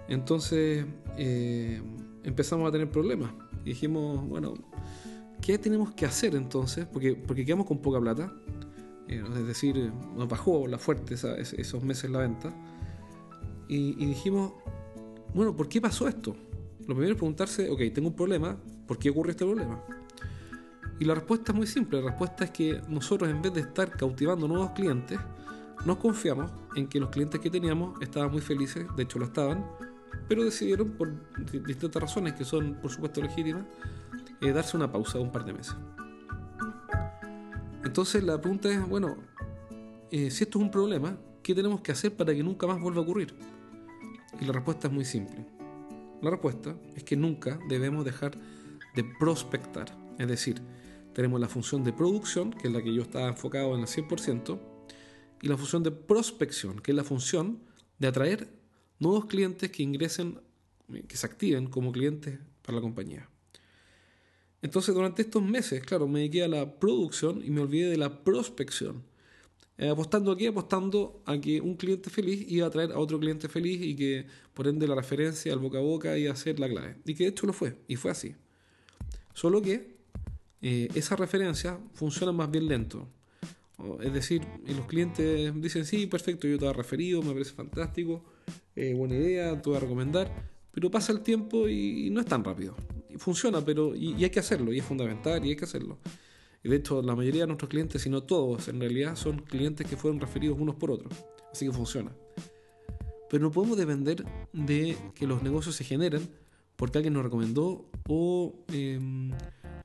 Entonces 0.10 0.86
empezamos 2.26 2.68
a 2.68 2.72
tener 2.74 2.92
problemas. 2.92 3.32
Y 3.64 3.70
dijimos, 3.70 4.28
bueno, 4.28 4.56
¿qué 5.42 5.58
tenemos 5.58 5.92
que 5.94 6.06
hacer 6.06 6.36
entonces? 6.36 6.86
Porque, 6.86 7.16
porque 7.16 7.46
quedamos 7.46 7.66
con 7.66 7.80
poca 7.80 8.00
plata. 8.00 8.34
Eh, 9.08 9.24
es 9.26 9.48
decir, 9.48 9.92
nos 10.16 10.28
bajó 10.28 10.68
la 10.68 10.78
fuerte 10.78 11.16
esos 11.16 11.84
meses 11.84 12.10
la 12.10 12.20
venta. 12.20 12.54
Y, 13.70 14.06
dijimos, 14.06 14.54
bueno, 15.34 15.56
¿por 15.56 15.68
qué 15.68 15.82
pasó 15.82 16.08
esto? 16.08 16.36
Lo 16.82 16.96
primero 16.96 17.12
es 17.12 17.18
preguntarse, 17.18 17.70
ok, 17.70 17.82
tengo 17.94 18.08
un 18.08 18.16
problema, 18.16 18.58
¿por 18.88 18.98
qué 18.98 19.10
ocurre 19.10 19.32
este 19.32 19.44
problema? 19.44 19.84
Y 21.00 21.06
la 21.06 21.16
respuesta 21.16 21.52
es 21.52 21.58
muy 21.58 21.68
simple, 21.68 22.02
la 22.02 22.08
respuesta 22.10 22.46
es 22.46 22.52
que 22.52 22.82
nosotros 22.88 23.30
en 23.30 23.42
vez 23.42 23.54
de 23.54 23.62
estar 23.62 23.92
cautivando 23.92 24.48
nuevos 24.48 24.72
clientes, 24.72 25.20
nos 25.86 25.98
confiamos 25.98 26.50
en 26.76 26.88
que 26.88 27.00
los 27.00 27.10
clientes 27.10 27.42
que 27.42 27.50
teníamos 27.50 28.02
estaban 28.02 28.32
muy 28.32 28.42
felices, 28.42 28.86
de 28.96 29.04
hecho 29.04 29.20
lo 29.20 29.26
estaban, 29.26 29.66
pero 30.30 30.44
decidieron, 30.44 30.92
por 30.92 31.12
distintas 31.66 32.02
razones 32.02 32.34
que 32.34 32.46
son 32.46 32.76
por 32.82 32.90
supuesto 32.90 33.22
legítimas, 33.22 33.66
eh, 34.42 34.52
darse 34.52 34.78
una 34.78 34.92
pausa 34.92 35.18
de 35.18 35.24
un 35.24 35.32
par 35.32 35.46
de 35.46 35.54
meses. 35.54 35.76
Entonces 37.84 38.24
la 38.24 38.40
pregunta 38.40 38.70
es, 38.70 38.88
bueno, 38.88 39.18
eh, 40.12 40.30
si 40.32 40.44
esto 40.44 40.60
es 40.60 40.64
un 40.64 40.72
problema, 40.72 41.18
¿qué 41.42 41.56
tenemos 41.56 41.82
que 41.82 41.92
hacer 41.92 42.16
para 42.16 42.34
que 42.34 42.44
nunca 42.44 42.68
más 42.68 42.80
vuelva 42.80 43.00
a 43.00 43.04
ocurrir? 43.04 43.34
Y 44.40 44.46
la 44.46 44.54
respuesta 44.54 44.88
es 44.88 44.94
muy 44.94 45.06
simple. 45.06 45.46
La 46.22 46.32
respuesta 46.32 46.76
es 46.96 47.04
que 47.04 47.16
nunca 47.16 47.60
debemos 47.70 48.04
dejar 48.04 48.38
de 48.96 49.04
prospectar. 49.20 49.96
Es 50.18 50.28
decir, 50.28 50.62
tenemos 51.14 51.40
la 51.40 51.48
función 51.48 51.84
de 51.84 51.94
producción, 51.94 52.52
que 52.52 52.68
es 52.68 52.74
la 52.74 52.82
que 52.82 52.94
yo 52.94 53.02
estaba 53.02 53.28
enfocado 53.28 53.76
en 53.76 53.82
el 53.82 53.88
100%, 53.88 54.60
y 55.42 55.48
la 55.48 55.58
función 55.58 55.84
de 55.84 55.92
prospección, 55.92 56.80
que 56.80 56.92
es 56.92 56.96
la 56.96 57.04
función 57.04 57.60
de 58.00 58.08
atraer 58.08 58.50
nuevos 59.00 59.26
clientes 59.26 59.72
que 59.72 59.84
ingresen, 59.84 60.40
que 61.08 61.18
se 61.18 61.26
activen 61.26 61.68
como 61.68 61.92
clientes 61.92 62.40
para 62.62 62.76
la 62.78 62.82
compañía. 62.82 63.30
Entonces, 64.68 64.94
durante 64.94 65.22
estos 65.22 65.42
meses, 65.42 65.82
claro, 65.82 66.10
me 66.10 66.20
dediqué 66.20 66.44
a 66.44 66.50
la 66.50 66.78
producción 66.78 67.42
y 67.42 67.52
me 67.52 67.62
olvidé 67.62 67.90
de 67.90 67.96
la 67.96 68.22
prospección. 68.22 69.02
Eh, 69.78 69.88
apostando 69.88 70.30
aquí, 70.30 70.46
apostando 70.46 71.22
a 71.26 71.38
que 71.40 71.62
un 71.62 71.76
cliente 71.76 72.10
feliz 72.10 72.46
iba 72.50 72.66
a 72.66 72.68
atraer 72.68 72.92
a 72.92 73.00
otro 73.00 73.18
cliente 73.18 73.48
feliz 73.48 73.80
y 73.82 73.96
que 73.96 74.26
por 74.54 74.68
ende 74.68 74.86
la 74.86 74.96
referencia 74.96 75.54
al 75.54 75.60
boca 75.60 75.78
a 75.78 75.82
boca 75.82 76.18
iba 76.18 76.34
a 76.34 76.36
ser 76.36 76.60
la 76.60 76.68
clave. 76.68 76.98
Y 77.06 77.16
que 77.16 77.24
de 77.24 77.30
hecho 77.30 77.48
lo 77.48 77.54
fue, 77.54 77.78
y 77.88 77.96
fue 77.96 78.12
así. 78.12 78.36
Solo 79.34 79.62
que 79.62 79.96
eh, 80.62 80.90
esa 80.96 81.16
referencia 81.16 81.80
funciona 81.94 82.34
más 82.34 82.52
bien 82.52 82.68
lento. 82.68 83.08
Es 84.02 84.12
decir, 84.12 84.42
los 84.66 84.86
clientes 84.86 85.54
dicen, 85.62 85.86
sí, 85.86 86.08
perfecto, 86.08 86.46
yo 86.46 86.58
te 86.58 86.66
he 86.66 86.74
referido, 86.74 87.22
me 87.22 87.32
parece 87.32 87.54
fantástico, 87.54 88.26
eh, 88.76 88.94
buena 88.94 89.16
idea, 89.16 89.62
te 89.62 89.70
voy 89.70 89.78
a 89.78 89.80
recomendar, 89.80 90.30
pero 90.74 90.92
pasa 90.92 91.14
el 91.14 91.22
tiempo 91.22 91.70
y, 91.70 92.10
no 92.10 92.20
es 92.20 92.26
tan 92.26 92.44
rápido. 92.44 92.76
Funciona, 93.18 93.64
pero 93.64 93.96
y, 93.96 94.24
hay 94.24 94.30
que 94.30 94.40
hacerlo, 94.40 94.72
y 94.74 94.80
es 94.80 94.86
fundamental, 94.86 95.46
y 95.46 95.50
hay 95.50 95.56
que 95.56 95.66
hacerlo. 95.66 95.98
Y 96.64 96.70
de 96.70 96.78
hecho, 96.78 97.02
la 97.02 97.16
mayoría 97.16 97.42
de 97.42 97.48
nuestros 97.48 97.70
clientes, 97.70 98.02
si 98.02 98.10
no 98.10 98.24
todos, 98.24 98.68
en 98.68 98.80
realidad 98.80 99.16
son 99.16 99.40
clientes 99.40 99.88
que 99.88 99.98
fueron 99.98 100.20
referidos 100.20 100.58
unos 100.60 100.76
por 100.76 100.92
otros. 100.92 101.14
Así 101.52 101.66
que 101.66 101.72
funciona. 101.72 102.12
Pero 103.30 103.44
no 103.44 103.52
podemos 103.52 103.78
depender 103.78 104.26
de 104.54 104.98
que 105.16 105.28
los 105.28 105.44
negocios 105.44 105.76
se 105.76 105.84
generen 105.84 106.30
porque 106.76 106.98
alguien 106.98 107.14
nos 107.14 107.24
recomendó 107.24 107.90
o... 108.08 108.56
Em, 108.72 109.32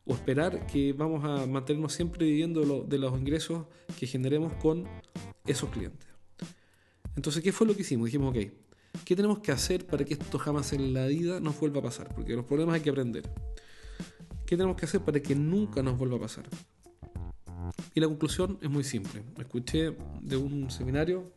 o 0.04 0.14
esperar 0.14 0.66
que 0.66 0.92
vamos 0.92 1.24
a 1.24 1.46
mantenernos 1.46 1.92
siempre 1.92 2.26
viviendo 2.26 2.82
de 2.82 2.98
los 2.98 3.18
ingresos 3.18 3.66
que 3.98 4.06
generemos 4.06 4.52
con 4.54 4.84
esos 5.46 5.70
clientes. 5.70 6.08
Entonces, 7.14 7.42
¿qué 7.42 7.52
fue 7.52 7.66
lo 7.66 7.74
que 7.74 7.82
hicimos? 7.82 8.06
Dijimos, 8.06 8.30
ok, 8.30 8.52
¿qué 9.04 9.16
tenemos 9.16 9.40
que 9.40 9.52
hacer 9.52 9.86
para 9.86 10.04
que 10.04 10.14
esto 10.14 10.38
jamás 10.38 10.72
en 10.72 10.92
la 10.92 11.06
vida 11.06 11.40
nos 11.40 11.58
vuelva 11.58 11.80
a 11.80 11.84
pasar? 11.84 12.14
Porque 12.14 12.34
los 12.34 12.44
problemas 12.44 12.76
hay 12.76 12.80
que 12.80 12.90
aprender. 12.90 13.28
¿Qué 14.46 14.56
tenemos 14.56 14.76
que 14.76 14.86
hacer 14.86 15.00
para 15.00 15.20
que 15.20 15.34
nunca 15.34 15.82
nos 15.82 15.98
vuelva 15.98 16.16
a 16.16 16.20
pasar? 16.20 16.44
Y 17.94 18.00
la 18.00 18.06
conclusión 18.06 18.58
es 18.60 18.70
muy 18.70 18.84
simple. 18.84 19.22
Escuché 19.38 19.96
de 20.20 20.36
un 20.36 20.70
seminario 20.70 21.32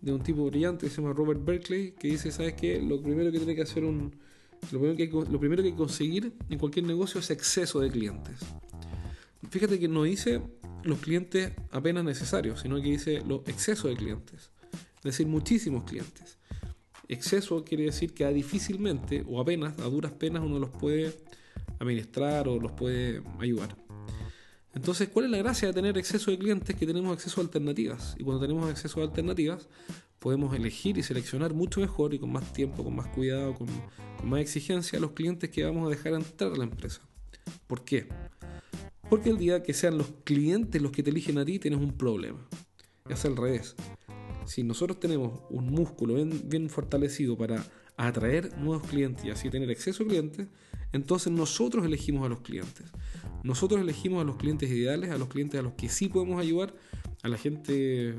de 0.00 0.12
un 0.12 0.22
tipo 0.22 0.44
brillante 0.46 0.86
que 0.86 0.90
se 0.90 1.00
llama 1.00 1.14
Robert 1.14 1.44
Berkeley, 1.44 1.92
que 1.92 2.08
dice, 2.08 2.32
¿sabes 2.32 2.54
qué? 2.54 2.80
Lo 2.82 3.00
primero 3.00 3.30
que 3.30 3.38
tiene 3.38 3.54
que 3.54 3.62
hacer 3.62 3.84
un, 3.84 4.12
lo 4.70 4.80
primero, 4.80 4.96
que 4.96 5.30
lo 5.30 5.38
primero 5.38 5.62
que 5.62 5.68
hay 5.68 5.72
que 5.72 5.78
conseguir 5.78 6.32
en 6.50 6.58
cualquier 6.58 6.86
negocio 6.86 7.20
es 7.20 7.30
exceso 7.30 7.80
de 7.80 7.90
clientes. 7.90 8.40
Fíjate 9.50 9.78
que 9.78 9.88
no 9.88 10.02
dice 10.02 10.42
los 10.82 10.98
clientes 10.98 11.52
apenas 11.70 12.04
necesarios, 12.04 12.60
sino 12.60 12.76
que 12.76 12.90
dice 12.90 13.22
los 13.26 13.46
excesos 13.46 13.90
de 13.90 13.96
clientes. 13.96 14.50
Es 14.98 15.02
decir, 15.02 15.26
muchísimos 15.26 15.84
clientes. 15.84 16.38
Exceso 17.12 17.62
quiere 17.62 17.84
decir 17.84 18.14
que 18.14 18.26
difícilmente 18.28 19.22
o 19.28 19.38
apenas, 19.38 19.78
a 19.78 19.84
duras 19.84 20.12
penas, 20.12 20.42
uno 20.42 20.58
los 20.58 20.70
puede 20.70 21.14
administrar 21.78 22.48
o 22.48 22.58
los 22.58 22.72
puede 22.72 23.22
ayudar. 23.38 23.76
Entonces, 24.74 25.10
¿cuál 25.10 25.26
es 25.26 25.30
la 25.30 25.36
gracia 25.36 25.68
de 25.68 25.74
tener 25.74 25.98
exceso 25.98 26.30
de 26.30 26.38
clientes? 26.38 26.74
Que 26.74 26.86
tenemos 26.86 27.12
acceso 27.12 27.42
a 27.42 27.44
alternativas. 27.44 28.14
Y 28.18 28.24
cuando 28.24 28.40
tenemos 28.40 28.70
acceso 28.70 29.00
a 29.00 29.04
alternativas, 29.04 29.68
podemos 30.18 30.54
elegir 30.56 30.96
y 30.96 31.02
seleccionar 31.02 31.52
mucho 31.52 31.80
mejor 31.80 32.14
y 32.14 32.18
con 32.18 32.32
más 32.32 32.50
tiempo, 32.54 32.82
con 32.82 32.96
más 32.96 33.08
cuidado, 33.08 33.54
con, 33.54 33.68
más 34.24 34.40
exigencia 34.40 34.98
los 34.98 35.10
clientes 35.10 35.50
que 35.50 35.64
vamos 35.64 35.86
a 35.86 35.90
dejar 35.90 36.14
entrar 36.14 36.52
a 36.52 36.56
la 36.56 36.64
empresa. 36.64 37.02
¿Por 37.66 37.84
qué? 37.84 38.08
Porque 39.10 39.28
el 39.28 39.36
día 39.36 39.62
que 39.62 39.74
sean 39.74 39.98
los 39.98 40.10
clientes 40.24 40.80
los 40.80 40.92
que 40.92 41.02
te 41.02 41.10
eligen 41.10 41.36
a 41.36 41.44
ti, 41.44 41.58
tienes 41.58 41.78
un 41.78 41.92
problema. 41.92 42.38
Es 43.10 43.26
al 43.26 43.36
revés. 43.36 43.76
Si 44.46 44.62
nosotros 44.62 45.00
tenemos 45.00 45.40
un 45.50 45.66
músculo 45.66 46.14
bien, 46.14 46.68
fortalecido 46.70 47.36
para 47.36 47.64
atraer 47.96 48.56
nuevos 48.58 48.86
clientes 48.86 49.24
y 49.24 49.30
así 49.30 49.50
tener 49.50 49.70
exceso 49.70 50.04
de 50.04 50.10
clientes, 50.10 50.48
entonces 50.92 51.32
nosotros 51.32 51.84
elegimos 51.84 52.26
a 52.26 52.28
los 52.28 52.40
clientes. 52.40 52.86
Nosotros 53.42 53.80
elegimos 53.80 54.22
a 54.22 54.24
los 54.24 54.36
clientes 54.36 54.70
ideales, 54.70 55.10
a 55.10 55.18
los 55.18 55.28
clientes 55.28 55.58
a 55.58 55.62
los 55.62 55.72
que 55.74 55.88
sí 55.88 56.08
podemos 56.08 56.40
ayudar, 56.40 56.74
a 57.22 57.28
la 57.28 57.38
gente 57.38 58.14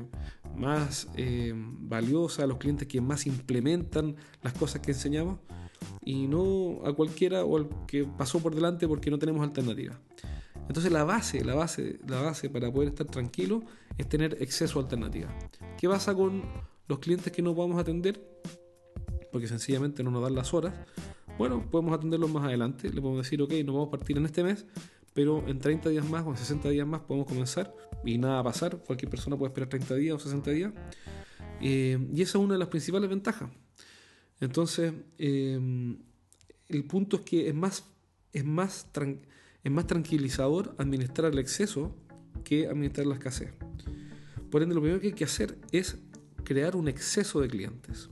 más 0.56 1.08
eh, 1.16 1.52
valiosa, 1.54 2.44
a 2.44 2.46
los 2.46 2.58
clientes 2.58 2.88
que 2.88 3.00
más 3.00 3.26
implementan 3.26 4.16
las 4.42 4.52
cosas 4.54 4.80
que 4.80 4.92
enseñamos 4.92 5.38
y 6.04 6.26
no 6.26 6.80
a 6.84 6.92
cualquiera 6.92 7.44
o 7.44 7.56
al 7.56 7.68
que 7.86 8.04
pasó 8.04 8.40
por 8.40 8.54
delante 8.54 8.88
porque 8.88 9.10
no 9.10 9.18
tenemos 9.18 9.42
alternativa. 9.42 10.00
Entonces 10.68 10.90
la 10.90 11.04
base, 11.04 11.44
la 11.44 11.54
base, 11.54 11.98
la 12.06 12.20
base 12.20 12.48
para 12.50 12.72
poder 12.72 12.88
estar 12.88 13.06
tranquilo 13.06 13.62
es 13.98 14.08
tener 14.08 14.36
exceso 14.40 14.78
a 14.78 14.82
alternativa. 14.82 15.28
¿Qué 15.78 15.88
pasa 15.88 16.14
con 16.14 16.42
los 16.88 16.98
clientes 16.98 17.32
que 17.32 17.42
no 17.42 17.54
podemos 17.54 17.80
atender? 17.80 18.20
Porque 19.30 19.46
sencillamente 19.46 20.02
no 20.02 20.10
nos 20.10 20.22
dan 20.22 20.34
las 20.34 20.54
horas. 20.54 20.74
Bueno, 21.38 21.68
podemos 21.70 21.94
atenderlos 21.94 22.30
más 22.30 22.44
adelante. 22.44 22.88
Le 22.88 23.00
podemos 23.00 23.24
decir, 23.24 23.42
ok, 23.42 23.52
nos 23.64 23.74
vamos 23.74 23.88
a 23.88 23.90
partir 23.90 24.16
en 24.16 24.24
este 24.24 24.42
mes, 24.42 24.64
pero 25.12 25.46
en 25.46 25.58
30 25.58 25.90
días 25.90 26.08
más 26.08 26.24
o 26.24 26.30
en 26.30 26.36
60 26.36 26.68
días 26.70 26.86
más 26.86 27.00
podemos 27.02 27.26
comenzar 27.26 27.74
y 28.04 28.18
nada 28.18 28.34
va 28.34 28.40
a 28.40 28.44
pasar, 28.44 28.76
cualquier 28.78 29.10
persona 29.10 29.36
puede 29.36 29.48
esperar 29.48 29.68
30 29.68 29.94
días 29.96 30.14
o 30.14 30.18
60 30.18 30.50
días. 30.50 30.72
Eh, 31.60 31.98
y 32.12 32.22
esa 32.22 32.38
es 32.38 32.44
una 32.44 32.54
de 32.54 32.58
las 32.58 32.68
principales 32.68 33.08
ventajas. 33.08 33.50
Entonces, 34.40 34.92
eh, 35.18 35.96
el 36.68 36.84
punto 36.84 37.16
es 37.16 37.22
que 37.22 37.48
es 37.48 37.54
más, 37.54 37.84
es, 38.32 38.44
más 38.44 38.86
es 39.64 39.72
más 39.72 39.86
tranquilizador 39.86 40.74
administrar 40.78 41.32
el 41.32 41.38
exceso 41.38 41.94
que 42.44 42.68
administrar 42.68 43.06
la 43.06 43.14
escasez. 43.14 43.52
Por 44.50 44.62
ende, 44.62 44.74
lo 44.74 44.80
primero 44.80 45.00
que 45.00 45.08
hay 45.08 45.12
que 45.14 45.24
hacer 45.24 45.58
es 45.72 45.98
crear 46.44 46.76
un 46.76 46.86
exceso 46.86 47.40
de 47.40 47.48
clientes. 47.48 48.10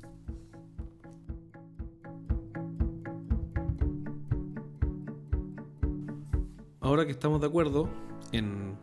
ahora 6.92 7.06
que 7.06 7.12
estamos 7.12 7.40
de 7.40 7.47
acuerdo 7.47 7.88
en, 8.32 8.76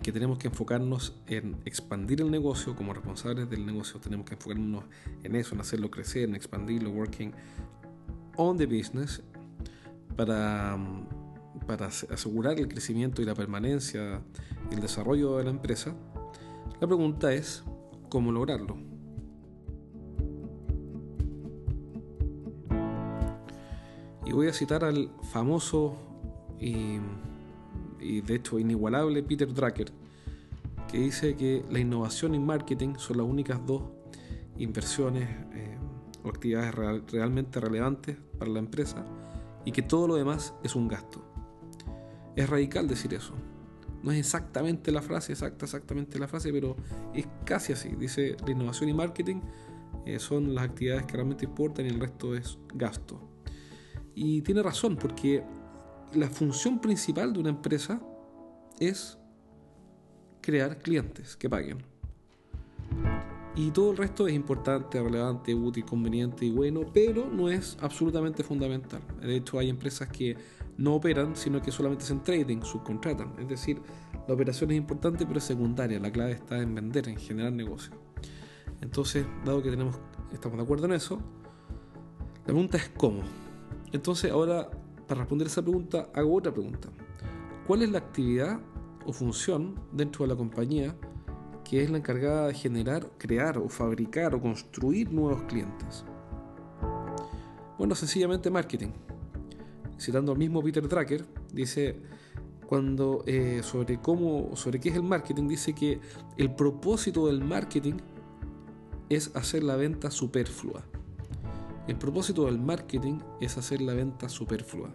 que 0.00 0.12
tenemos 0.12 0.38
que 0.38 0.46
enfocarnos 0.46 1.20
en 1.26 1.56
expandir 1.64 2.20
el 2.20 2.30
negocio, 2.30 2.76
como 2.76 2.94
responsables 2.94 3.50
del 3.50 3.66
negocio 3.66 3.98
tenemos 3.98 4.26
que 4.26 4.34
enfocarnos 4.34 4.84
en 5.24 5.34
eso, 5.34 5.56
en 5.56 5.60
hacerlo 5.60 5.90
crecer, 5.90 6.28
en 6.28 6.36
expandirlo, 6.36 6.90
working 6.90 7.32
on 8.36 8.56
the 8.56 8.64
business, 8.64 9.20
para, 10.14 10.78
para 11.68 11.86
asegurar 11.86 12.58
el 12.58 12.66
crecimiento 12.66 13.20
y 13.20 13.26
la 13.26 13.34
permanencia 13.34 14.22
y 14.70 14.74
el 14.74 14.80
desarrollo 14.80 15.36
de 15.36 15.44
la 15.44 15.50
empresa, 15.50 15.94
la 16.80 16.86
pregunta 16.86 17.32
es, 17.34 17.62
¿cómo 18.08 18.32
lograrlo? 18.32 18.78
Y 24.24 24.32
voy 24.32 24.48
a 24.48 24.52
citar 24.54 24.82
al 24.82 25.10
famoso 25.30 25.96
y 26.58 26.98
de 28.00 28.34
hecho 28.34 28.58
inigualable 28.58 29.22
Peter 29.22 29.52
Drucker, 29.52 29.92
que 30.90 30.98
dice 30.98 31.36
que 31.36 31.64
la 31.70 31.80
innovación 31.80 32.34
y 32.34 32.38
marketing 32.38 32.94
son 32.96 33.18
las 33.18 33.26
únicas 33.26 33.64
dos 33.66 33.82
inversiones 34.56 35.28
eh, 35.52 35.76
o 36.24 36.30
actividades 36.30 36.74
realmente 37.10 37.60
relevantes 37.60 38.16
para 38.38 38.50
la 38.50 38.58
empresa 38.58 39.04
y 39.66 39.72
que 39.72 39.82
todo 39.82 40.08
lo 40.08 40.14
demás 40.16 40.54
es 40.62 40.74
un 40.74 40.88
gasto. 40.88 41.27
Es 42.38 42.48
radical 42.48 42.86
decir 42.86 43.12
eso. 43.14 43.34
No 44.04 44.12
es 44.12 44.18
exactamente 44.20 44.92
la 44.92 45.02
frase, 45.02 45.32
exacta, 45.32 45.64
exactamente 45.64 46.20
la 46.20 46.28
frase, 46.28 46.52
pero 46.52 46.76
es 47.12 47.26
casi 47.44 47.72
así. 47.72 47.88
Dice 47.98 48.36
la 48.46 48.52
innovación 48.52 48.88
y 48.88 48.94
marketing 48.94 49.40
eh, 50.06 50.20
son 50.20 50.54
las 50.54 50.66
actividades 50.66 51.04
que 51.06 51.14
realmente 51.14 51.46
importan 51.46 51.86
y 51.86 51.88
el 51.88 51.98
resto 51.98 52.36
es 52.36 52.56
gasto. 52.72 53.20
Y 54.14 54.42
tiene 54.42 54.62
razón, 54.62 54.96
porque 54.96 55.42
la 56.14 56.28
función 56.28 56.80
principal 56.80 57.32
de 57.32 57.40
una 57.40 57.48
empresa 57.48 58.00
es 58.78 59.18
crear 60.40 60.78
clientes 60.78 61.36
que 61.36 61.50
paguen. 61.50 61.78
Y 63.56 63.72
todo 63.72 63.90
el 63.90 63.96
resto 63.96 64.28
es 64.28 64.34
importante, 64.34 65.02
relevante, 65.02 65.52
útil, 65.52 65.84
conveniente 65.84 66.44
y 66.44 66.52
bueno, 66.52 66.82
pero 66.94 67.26
no 67.26 67.50
es 67.50 67.76
absolutamente 67.80 68.44
fundamental. 68.44 69.02
De 69.20 69.34
hecho, 69.34 69.58
hay 69.58 69.68
empresas 69.68 70.08
que 70.08 70.36
no 70.78 70.94
operan, 70.94 71.36
sino 71.36 71.60
que 71.60 71.70
solamente 71.70 72.04
hacen 72.04 72.22
trading, 72.22 72.62
subcontratan. 72.62 73.34
Es 73.38 73.48
decir, 73.48 73.82
la 74.26 74.34
operación 74.34 74.70
es 74.70 74.78
importante, 74.78 75.26
pero 75.26 75.38
es 75.38 75.44
secundaria. 75.44 76.00
La 76.00 76.10
clave 76.10 76.32
está 76.32 76.58
en 76.58 76.74
vender, 76.74 77.08
en 77.08 77.18
generar 77.18 77.52
negocio. 77.52 77.92
Entonces, 78.80 79.26
dado 79.44 79.62
que 79.62 79.70
tenemos, 79.70 79.96
estamos 80.32 80.56
de 80.56 80.64
acuerdo 80.64 80.86
en 80.86 80.92
eso, 80.92 81.18
la 82.38 82.44
pregunta 82.44 82.78
es 82.78 82.88
cómo. 82.96 83.20
Entonces, 83.92 84.30
ahora 84.30 84.70
para 85.06 85.20
responder 85.20 85.46
esa 85.46 85.62
pregunta, 85.62 86.08
hago 86.14 86.34
otra 86.34 86.52
pregunta. 86.52 86.88
¿Cuál 87.66 87.82
es 87.82 87.90
la 87.90 87.98
actividad 87.98 88.60
o 89.04 89.12
función 89.12 89.74
dentro 89.92 90.24
de 90.24 90.28
la 90.28 90.36
compañía 90.36 90.94
que 91.68 91.82
es 91.82 91.90
la 91.90 91.98
encargada 91.98 92.46
de 92.46 92.54
generar, 92.54 93.06
crear 93.18 93.58
o 93.58 93.68
fabricar 93.68 94.34
o 94.34 94.40
construir 94.40 95.12
nuevos 95.12 95.42
clientes. 95.42 96.02
Bueno, 97.76 97.94
sencillamente 97.94 98.50
marketing. 98.50 98.88
Citando 99.98 100.32
al 100.32 100.38
mismo 100.38 100.62
Peter 100.62 100.86
Drucker, 100.86 101.24
dice 101.52 101.96
cuando 102.66 103.24
eh, 103.26 103.62
sobre 103.62 103.98
cómo, 103.98 104.54
sobre 104.54 104.78
qué 104.78 104.90
es 104.90 104.96
el 104.96 105.02
marketing, 105.02 105.48
dice 105.48 105.74
que 105.74 106.00
el 106.36 106.54
propósito 106.54 107.26
del 107.26 107.42
marketing 107.42 107.94
es 109.08 109.34
hacer 109.34 109.62
la 109.62 109.76
venta 109.76 110.10
superflua. 110.10 110.84
El 111.86 111.96
propósito 111.96 112.44
del 112.44 112.58
marketing 112.58 113.20
es 113.40 113.56
hacer 113.56 113.80
la 113.80 113.94
venta 113.94 114.28
superflua. 114.28 114.92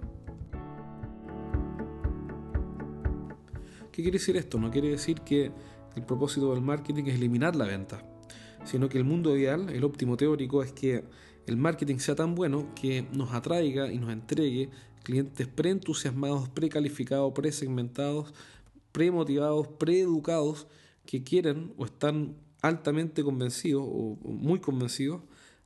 ¿Qué 3.91 4.03
quiere 4.03 4.19
decir 4.19 4.37
esto? 4.37 4.59
No 4.59 4.69
quiere 4.69 4.89
decir 4.89 5.21
que 5.21 5.51
el 5.95 6.03
propósito 6.03 6.53
del 6.53 6.61
marketing 6.61 7.05
es 7.05 7.15
eliminar 7.15 7.55
la 7.55 7.65
venta, 7.65 8.03
sino 8.65 8.89
que 8.89 8.99
el 8.99 9.03
mundo 9.03 9.35
ideal, 9.35 9.69
el 9.69 9.83
óptimo 9.83 10.15
teórico, 10.15 10.61
es 10.61 10.71
que 10.71 11.03
el 11.47 11.57
marketing 11.57 11.97
sea 11.97 12.15
tan 12.15 12.35
bueno 12.35 12.67
que 12.79 13.07
nos 13.13 13.33
atraiga 13.33 13.91
y 13.91 13.97
nos 13.97 14.11
entregue 14.11 14.69
clientes 15.03 15.47
preentusiasmados, 15.47 16.49
precalificados, 16.49 17.33
presegmentados, 17.33 18.33
premotivados, 18.91 19.67
preeducados, 19.67 20.67
que 21.05 21.23
quieren 21.23 21.73
o 21.77 21.85
están 21.85 22.35
altamente 22.61 23.23
convencidos 23.23 23.83
o 23.85 24.17
muy 24.23 24.59
convencidos 24.59 25.21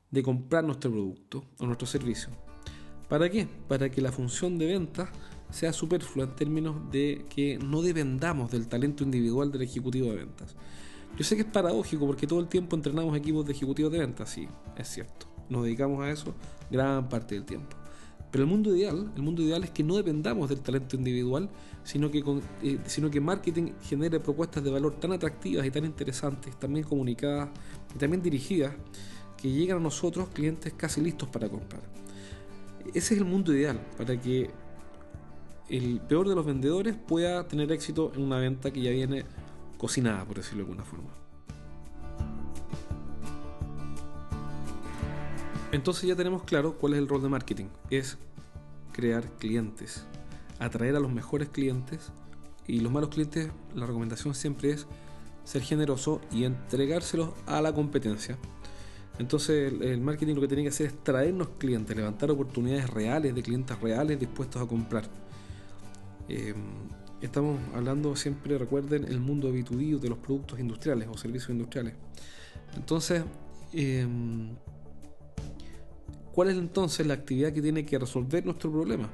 de 0.09 0.23
comprar 0.23 0.63
nuestro 0.63 0.91
producto 0.91 1.43
o 1.59 1.65
nuestro 1.65 1.87
servicio. 1.87 2.29
¿Para 3.09 3.29
qué? 3.29 3.47
Para 3.67 3.89
que 3.89 4.01
la 4.01 4.11
función 4.11 4.57
de 4.57 4.65
venta 4.65 5.11
sea 5.49 5.71
superflua 5.71 6.25
en 6.25 6.35
términos 6.35 6.91
de 6.91 7.25
que 7.29 7.57
no 7.57 7.81
dependamos 7.81 8.51
del 8.51 8.67
talento 8.67 9.03
individual 9.03 9.51
del 9.51 9.61
ejecutivo 9.61 10.09
de 10.09 10.17
ventas. 10.17 10.55
Yo 11.17 11.23
sé 11.23 11.35
que 11.35 11.43
es 11.43 11.47
paradójico 11.47 12.05
porque 12.05 12.27
todo 12.27 12.39
el 12.39 12.47
tiempo 12.47 12.75
entrenamos 12.75 13.15
equipos 13.17 13.45
de 13.45 13.53
ejecutivos 13.53 13.91
de 13.91 13.99
ventas, 13.99 14.29
sí, 14.29 14.47
es 14.75 14.87
cierto. 14.89 15.27
Nos 15.49 15.63
dedicamos 15.63 16.03
a 16.03 16.11
eso 16.11 16.33
gran 16.69 17.07
parte 17.07 17.35
del 17.35 17.45
tiempo. 17.45 17.77
Pero 18.31 18.43
el 18.43 18.49
mundo 18.49 18.75
ideal, 18.75 19.11
el 19.15 19.21
mundo 19.21 19.41
ideal 19.41 19.63
es 19.63 19.71
que 19.71 19.83
no 19.83 19.95
dependamos 19.95 20.49
del 20.49 20.59
talento 20.59 20.95
individual, 20.95 21.49
sino 21.83 22.11
que, 22.11 22.23
eh, 22.61 22.79
sino 22.85 23.09
que 23.09 23.21
marketing 23.21 23.71
genere 23.81 24.19
propuestas 24.19 24.63
de 24.63 24.69
valor 24.69 24.95
tan 24.99 25.13
atractivas 25.13 25.65
y 25.65 25.71
tan 25.71 25.85
interesantes, 25.85 26.57
también 26.59 26.85
comunicadas 26.85 27.49
y 27.95 27.97
también 27.97 28.21
dirigidas, 28.21 28.73
que 29.37 29.49
llegan 29.49 29.77
a 29.77 29.81
nosotros 29.81 30.29
clientes 30.29 30.73
casi 30.75 30.99
listos 30.99 31.29
para 31.29 31.47
comprar. 31.47 31.81
Ese 32.93 33.13
es 33.13 33.19
el 33.19 33.25
mundo 33.25 33.53
ideal, 33.53 33.79
para 33.97 34.19
que 34.19 34.49
el 35.69 36.01
peor 36.01 36.27
de 36.27 36.35
los 36.35 36.45
vendedores 36.45 36.95
pueda 36.95 37.47
tener 37.47 37.71
éxito 37.71 38.11
en 38.15 38.23
una 38.23 38.39
venta 38.39 38.71
que 38.71 38.81
ya 38.81 38.91
viene 38.91 39.25
cocinada, 39.77 40.25
por 40.25 40.37
decirlo 40.37 40.63
de 40.63 40.69
alguna 40.69 40.83
forma. 40.83 41.26
Entonces 45.71 46.07
ya 46.07 46.15
tenemos 46.15 46.43
claro 46.43 46.77
cuál 46.77 46.93
es 46.93 46.99
el 46.99 47.07
rol 47.07 47.21
de 47.21 47.29
marketing. 47.29 47.65
Es 47.89 48.17
crear 48.93 49.23
clientes, 49.37 50.05
atraer 50.59 50.95
a 50.95 50.99
los 50.99 51.11
mejores 51.11 51.49
clientes 51.49 52.11
y 52.67 52.79
los 52.79 52.91
malos 52.91 53.09
clientes, 53.09 53.49
la 53.75 53.85
recomendación 53.85 54.33
siempre 54.33 54.71
es 54.71 54.87
ser 55.43 55.61
generoso 55.61 56.19
y 56.31 56.43
entregárselos 56.43 57.29
a 57.45 57.61
la 57.61 57.73
competencia. 57.73 58.37
Entonces 59.19 59.73
el, 59.81 60.01
marketing 60.01 60.35
lo 60.35 60.41
que 60.41 60.47
tiene 60.47 60.63
que 60.63 60.69
hacer 60.69 60.87
es 60.87 61.03
traernos 61.03 61.49
clientes, 61.57 61.95
levantar 61.95 62.29
oportunidades 62.31 62.89
reales 62.89 63.33
de 63.33 63.41
clientes 63.41 63.79
reales 63.79 64.19
dispuestos 64.19 64.61
a 64.61 64.67
comprar. 64.67 65.05
Em, 66.27 66.55
estamos 67.21 67.59
hablando 67.73 68.15
siempre, 68.15 68.57
recuerden, 68.57 69.05
el 69.05 69.19
mundo 69.19 69.51
B2B 69.51 69.99
de 69.99 70.09
los 70.09 70.17
productos 70.17 70.59
industriales 70.59 71.07
o 71.09 71.17
servicios 71.17 71.49
industriales. 71.49 71.93
Entonces, 72.75 73.23
em, 73.73 74.55
¿Cuál 76.37 76.49
es 76.49 76.57
entonces 76.57 77.07
la 77.07 77.15
actividad 77.15 77.51
que 77.51 77.63
tiene 77.63 77.83
que 77.83 77.97
resolver 77.97 78.45
nuestro 78.45 78.71
problema? 78.71 79.09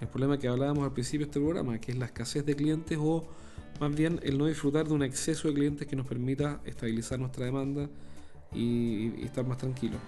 El 0.00 0.08
problema 0.08 0.40
que 0.40 0.48
hablábamos 0.48 0.82
al 0.82 0.92
principio 0.92 1.24
de 1.24 1.30
este 1.30 1.38
programa, 1.38 1.80
que 1.80 1.92
es 1.92 1.98
la 1.98 2.06
escasez 2.06 2.44
de 2.44 2.56
clientes 2.56 2.98
o 3.00 3.28
más 3.78 3.94
bien 3.94 4.18
el 4.24 4.36
no 4.36 4.46
disfrutar 4.46 4.88
de 4.88 4.94
un 4.94 5.04
exceso 5.04 5.46
de 5.46 5.54
clientes 5.54 5.86
que 5.86 5.94
nos 5.94 6.08
permita 6.08 6.62
estabilizar 6.64 7.20
nuestra 7.20 7.44
demanda 7.44 7.88
y, 8.52 9.22
estar 9.22 9.46
más 9.46 9.58
tranquilos. 9.58 10.00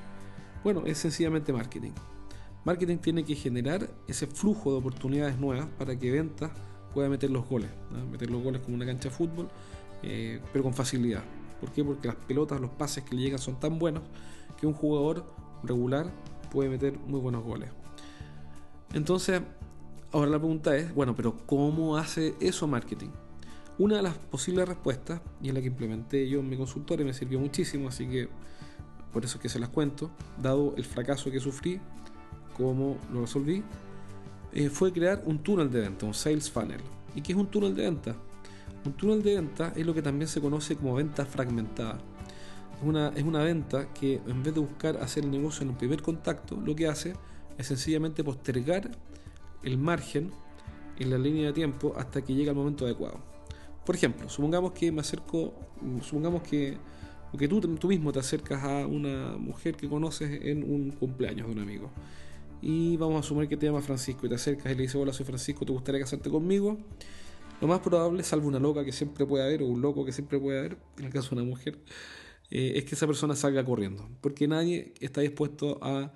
Bueno, 0.64 0.82
es 0.86 0.98
sencillamente 0.98 1.52
marketing. 1.52 1.92
Marketing 2.64 2.96
tiene 2.96 3.24
que 3.24 3.36
generar 3.36 3.88
ese 4.08 4.26
flujo 4.26 4.72
de 4.72 4.78
oportunidades 4.78 5.38
nuevas 5.38 5.68
para 5.78 5.96
que 5.96 6.10
ventas 6.10 6.50
pueda 6.92 7.08
meter 7.08 7.30
los 7.30 7.48
goles, 7.48 7.70
meter 8.10 8.28
los 8.28 8.42
goles 8.42 8.60
como 8.60 8.74
una 8.74 8.86
cancha 8.86 9.08
de 9.08 9.14
fútbol, 9.14 9.48
eh, 10.02 10.40
pero 10.52 10.64
con 10.64 10.74
facilidad. 10.74 11.22
¿Por 11.60 11.70
qué? 11.70 11.84
Porque 11.84 12.08
las 12.08 12.16
pelotas, 12.16 12.60
los 12.60 12.70
pases 12.70 13.04
que 13.04 13.14
le 13.14 13.22
llegan 13.22 13.38
son 13.38 13.60
tan 13.60 13.78
buenos 13.78 14.02
que 14.58 14.66
un 14.66 14.72
jugador 14.72 15.41
regular 15.64 16.10
puede 16.50 16.68
meter 16.68 16.98
muy 17.06 17.20
buenos 17.20 17.42
goles. 17.42 17.70
Entonces, 18.92 19.40
ahora 20.12 20.30
la 20.30 20.38
pregunta 20.38 20.76
es, 20.76 20.94
bueno, 20.94 21.14
pero 21.14 21.36
¿cómo 21.46 21.96
hace 21.96 22.34
eso 22.40 22.66
marketing? 22.66 23.08
Una 23.78 23.96
de 23.96 24.02
las 24.02 24.18
posibles 24.18 24.68
respuestas, 24.68 25.20
y 25.40 25.48
es 25.48 25.54
la 25.54 25.60
que 25.60 25.68
implementé 25.68 26.28
yo 26.28 26.40
en 26.40 26.48
mi 26.48 26.56
consultorio, 26.56 27.06
me 27.06 27.14
sirvió 27.14 27.40
muchísimo, 27.40 27.88
así 27.88 28.06
que 28.06 28.28
por 29.12 29.24
eso 29.24 29.38
es 29.38 29.42
que 29.42 29.48
se 29.48 29.58
las 29.58 29.70
cuento, 29.70 30.10
dado 30.40 30.74
el 30.76 30.84
fracaso 30.84 31.30
que 31.30 31.40
sufrí, 31.40 31.80
cómo 32.56 32.98
lo 33.12 33.22
resolví, 33.22 33.62
eh, 34.52 34.68
fue 34.68 34.92
crear 34.92 35.22
un 35.24 35.38
túnel 35.38 35.70
de 35.70 35.80
venta, 35.80 36.04
un 36.04 36.14
sales 36.14 36.50
funnel. 36.50 36.80
¿Y 37.14 37.22
qué 37.22 37.32
es 37.32 37.38
un 37.38 37.46
túnel 37.46 37.74
de 37.74 37.82
venta? 37.82 38.14
Un 38.84 38.92
túnel 38.92 39.22
de 39.22 39.36
venta 39.36 39.72
es 39.74 39.86
lo 39.86 39.94
que 39.94 40.02
también 40.02 40.28
se 40.28 40.40
conoce 40.40 40.76
como 40.76 40.94
venta 40.94 41.24
fragmentada 41.24 41.98
es 43.14 43.22
una, 43.22 43.44
venta 43.44 43.92
que 43.94 44.20
en 44.26 44.42
vez 44.42 44.54
de 44.54 44.60
buscar 44.60 44.96
hacer 44.96 45.24
el 45.24 45.30
negocio 45.30 45.62
en 45.62 45.70
el 45.70 45.76
primer 45.76 46.02
contacto, 46.02 46.56
lo 46.56 46.74
que 46.74 46.88
hace 46.88 47.14
es 47.56 47.66
sencillamente 47.66 48.24
postergar 48.24 48.90
el 49.62 49.78
margen 49.78 50.32
en 50.98 51.10
la 51.10 51.18
línea 51.18 51.46
de 51.46 51.52
tiempo 51.52 51.94
hasta 51.96 52.22
que 52.22 52.34
llegue 52.34 52.50
el 52.50 52.56
momento 52.56 52.84
adecuado. 52.84 53.20
Por 53.86 53.94
ejemplo, 53.94 54.28
supongamos 54.28 54.72
que 54.72 54.90
me 54.90 55.00
acerco, 55.00 55.54
supongamos 56.02 56.42
que, 56.42 56.76
que 57.38 57.48
tú, 57.48 57.60
tú 57.60 57.88
mismo 57.88 58.10
te 58.10 58.18
acercas 58.18 58.64
a 58.64 58.86
una 58.86 59.36
mujer 59.38 59.76
que 59.76 59.88
conoces 59.88 60.40
en 60.42 60.62
un 60.68 60.90
cumpleaños 60.90 61.46
de 61.46 61.52
un 61.52 61.60
amigo. 61.60 61.90
Y 62.60 62.96
vamos 62.96 63.16
a 63.16 63.20
asumir 63.20 63.48
que 63.48 63.56
te 63.56 63.66
llama 63.66 63.80
Francisco 63.80 64.26
y 64.26 64.28
te 64.28 64.34
acercas 64.36 64.66
y 64.72 64.74
le 64.74 64.82
dices, 64.82 64.96
hola, 64.96 65.12
soy 65.12 65.26
Francisco, 65.26 65.64
¿te 65.64 65.72
gustaría 65.72 66.00
casarte 66.00 66.30
conmigo? 66.30 66.78
Lo 67.60 67.68
más 67.68 67.78
probable, 67.78 68.24
salvo 68.24 68.48
una 68.48 68.58
loca 68.58 68.84
que 68.84 68.90
siempre 68.90 69.24
puede 69.24 69.44
haber 69.44 69.62
o 69.62 69.66
un 69.66 69.80
loco 69.80 70.04
que 70.04 70.10
siempre 70.10 70.38
puede 70.38 70.58
haber, 70.58 70.76
en 70.98 71.04
el 71.04 71.12
caso 71.12 71.30
de 71.30 71.42
una 71.42 71.48
mujer, 71.48 71.78
eh, 72.54 72.76
es 72.76 72.84
que 72.84 72.94
esa 72.94 73.06
persona 73.06 73.34
salga 73.34 73.64
corriendo, 73.64 74.06
porque 74.20 74.46
nadie 74.46 74.92
está 75.00 75.22
dispuesto 75.22 75.78
a, 75.80 76.12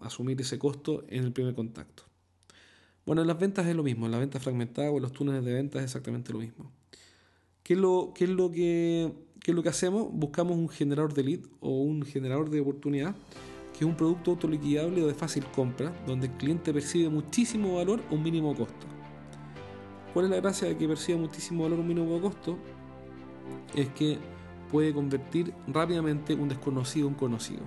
asumir 0.00 0.40
ese 0.40 0.58
costo 0.58 1.04
en 1.08 1.24
el 1.24 1.32
primer 1.32 1.54
contacto. 1.54 2.04
Bueno, 3.04 3.20
en 3.20 3.28
las 3.28 3.38
ventas 3.38 3.66
es 3.66 3.76
lo 3.76 3.82
mismo, 3.82 4.06
en 4.06 4.12
la 4.12 4.18
venta 4.18 4.40
fragmentada 4.40 4.90
o 4.90 4.96
en 4.96 5.02
los 5.02 5.12
túneles 5.12 5.44
de 5.44 5.52
ventas 5.52 5.80
es 5.80 5.86
exactamente 5.86 6.32
lo 6.32 6.38
mismo. 6.38 6.72
¿Qué 7.62 7.74
es 7.74 7.78
lo, 7.78 8.12
qué 8.14 8.24
es 8.24 8.30
lo, 8.30 8.50
que, 8.50 9.12
qué 9.40 9.50
es 9.50 9.54
lo 9.54 9.62
que 9.62 9.68
hacemos? 9.68 10.08
Buscamos 10.10 10.56
un 10.56 10.68
generador 10.68 11.12
de 11.12 11.24
lead 11.24 11.40
o 11.60 11.82
un 11.82 12.02
generador 12.02 12.48
de 12.48 12.60
oportunidad, 12.60 13.14
que 13.72 13.80
es 13.80 13.84
un 13.84 13.96
producto 13.96 14.30
autoliquidable 14.30 15.02
o 15.02 15.06
de 15.06 15.14
fácil 15.14 15.44
compra, 15.54 15.92
donde 16.06 16.28
el 16.28 16.32
cliente 16.34 16.72
percibe 16.72 17.10
muchísimo 17.10 17.76
valor 17.76 18.00
o 18.10 18.14
un 18.14 18.22
mínimo 18.22 18.54
costo. 18.54 18.86
¿Cuál 20.14 20.26
es 20.26 20.30
la 20.30 20.36
gracia 20.40 20.68
de 20.68 20.78
que 20.78 20.88
perciba 20.88 21.18
muchísimo 21.18 21.64
valor 21.64 21.78
o 21.78 21.82
un 21.82 21.88
mínimo 21.88 22.20
costo? 22.20 22.56
Es 23.74 23.88
que 23.90 24.18
puede 24.70 24.92
convertir 24.92 25.52
rápidamente 25.68 26.34
un 26.34 26.48
desconocido 26.48 27.08
en 27.08 27.14
conocido. 27.14 27.62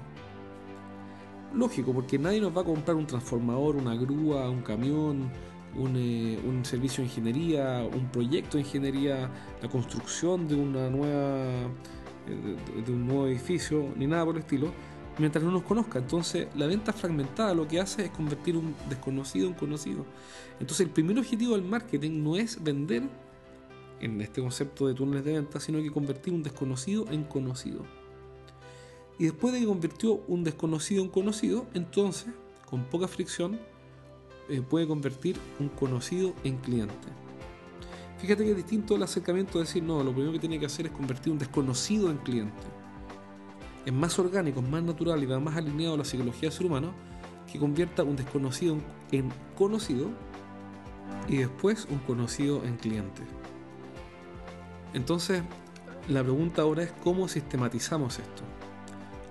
Lógico, 1.53 1.93
porque 1.93 2.19
nadie 2.19 2.39
nos 2.39 2.55
va 2.55 2.62
a 2.62 2.65
comprar 2.65 2.95
un 2.95 3.07
transformador, 3.07 3.75
una 3.75 3.95
grúa, 3.95 4.49
un 4.49 4.62
camión, 4.62 5.31
un, 5.75 5.93
eh, 5.95 6.39
servicio 6.63 7.03
de 7.03 7.09
ingeniería, 7.09 7.83
un 7.83 8.09
proyecto 8.12 8.57
de 8.57 8.63
ingeniería, 8.63 9.29
la 9.62 9.69
construcción 9.69 10.47
de 10.47 10.55
una 10.55 10.89
nueva 10.89 11.67
eh, 12.27 12.81
de, 12.85 12.91
un 12.91 13.07
nuevo 13.07 13.27
edificio, 13.27 13.93
ni 13.95 14.05
nada 14.05 14.25
por 14.25 14.35
el 14.35 14.41
estilo, 14.41 14.71
mientras 15.17 15.43
no 15.43 15.51
nos 15.51 15.63
conozca. 15.63 15.99
Entonces, 15.99 16.47
la 16.55 16.67
venta 16.67 16.93
fragmentada 16.93 17.53
lo 17.53 17.67
que 17.67 17.79
hace 17.79 18.05
es 18.05 18.12
convertir 18.12 18.55
un 18.55 18.75
desconocido 18.88 19.47
en 19.47 19.53
conocido. 19.53 20.05
Entonces, 20.59 20.85
el 20.85 20.91
primer 20.91 21.17
objetivo 21.17 21.55
del 21.55 21.65
marketing 21.65 22.23
no 22.23 22.35
es 22.35 22.63
vender 22.63 23.03
en 24.01 24.21
este 24.21 24.41
concepto 24.41 24.88
de 24.88 24.93
túneles 24.93 25.25
de 25.25 25.33
venta, 25.33 25.59
sino 25.59 25.81
que 25.81 25.91
convertir 25.91 26.33
un 26.33 26.43
desconocido 26.43 27.05
en 27.12 27.23
conocido. 27.23 27.83
Y 29.17 29.25
después 29.25 29.53
de 29.53 29.59
que 29.59 29.65
convirtió 29.65 30.21
un 30.27 30.43
desconocido 30.43 31.03
en 31.03 31.09
conocido, 31.09 31.65
entonces, 31.73 32.33
con 32.69 32.85
poca 32.85 33.07
fricción, 33.07 33.59
eh, 34.49 34.62
puede 34.62 34.88
convertir 34.88 35.38
un 35.59 35.69
conocido 35.69 36.33
en 36.43 36.57
cliente. 36.57 37.07
Fíjate 38.19 38.43
que 38.43 38.51
es 38.51 38.57
distinto 38.57 38.95
el 38.95 39.03
acercamiento 39.03 39.59
de 39.59 39.65
decir, 39.65 39.83
no, 39.83 40.03
lo 40.03 40.12
primero 40.12 40.33
que 40.33 40.39
tiene 40.39 40.59
que 40.59 40.65
hacer 40.65 40.88
es 40.88 40.91
convertir 40.91 41.31
un 41.31 41.39
desconocido 41.39 42.09
en 42.09 42.17
cliente. 42.17 42.63
Es 43.85 43.93
más 43.93 44.17
orgánico, 44.19 44.59
es 44.59 44.67
más 44.67 44.83
natural 44.83 45.23
y 45.23 45.25
va 45.25 45.39
más 45.39 45.55
alineado 45.55 45.95
a 45.95 45.97
la 45.99 46.05
psicología 46.05 46.49
del 46.49 46.51
ser 46.51 46.65
humano 46.65 46.93
que 47.51 47.59
convierta 47.59 48.03
un 48.03 48.15
desconocido 48.15 48.77
en 49.12 49.31
conocido 49.57 50.09
y 51.27 51.38
después 51.38 51.88
un 51.89 51.99
conocido 51.99 52.63
en 52.63 52.75
cliente. 52.77 53.38
Entonces, 54.93 55.43
la 56.08 56.23
pregunta 56.23 56.63
ahora 56.63 56.84
es 56.84 56.91
cómo 57.04 57.28
sistematizamos 57.28 58.19
esto, 58.19 58.43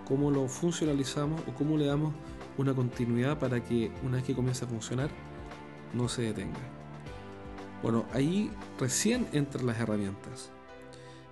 cómo 0.06 0.30
lo 0.30 0.46
funcionalizamos 0.48 1.40
o 1.48 1.54
cómo 1.54 1.76
le 1.76 1.86
damos 1.86 2.14
una 2.56 2.74
continuidad 2.74 3.38
para 3.38 3.62
que 3.62 3.90
una 4.02 4.16
vez 4.16 4.24
que 4.24 4.34
comience 4.34 4.64
a 4.64 4.68
funcionar 4.68 5.10
no 5.94 6.08
se 6.08 6.22
detenga. 6.22 6.58
Bueno, 7.82 8.06
ahí 8.12 8.50
recién 8.78 9.26
entran 9.32 9.66
las 9.66 9.78
herramientas. 9.78 10.50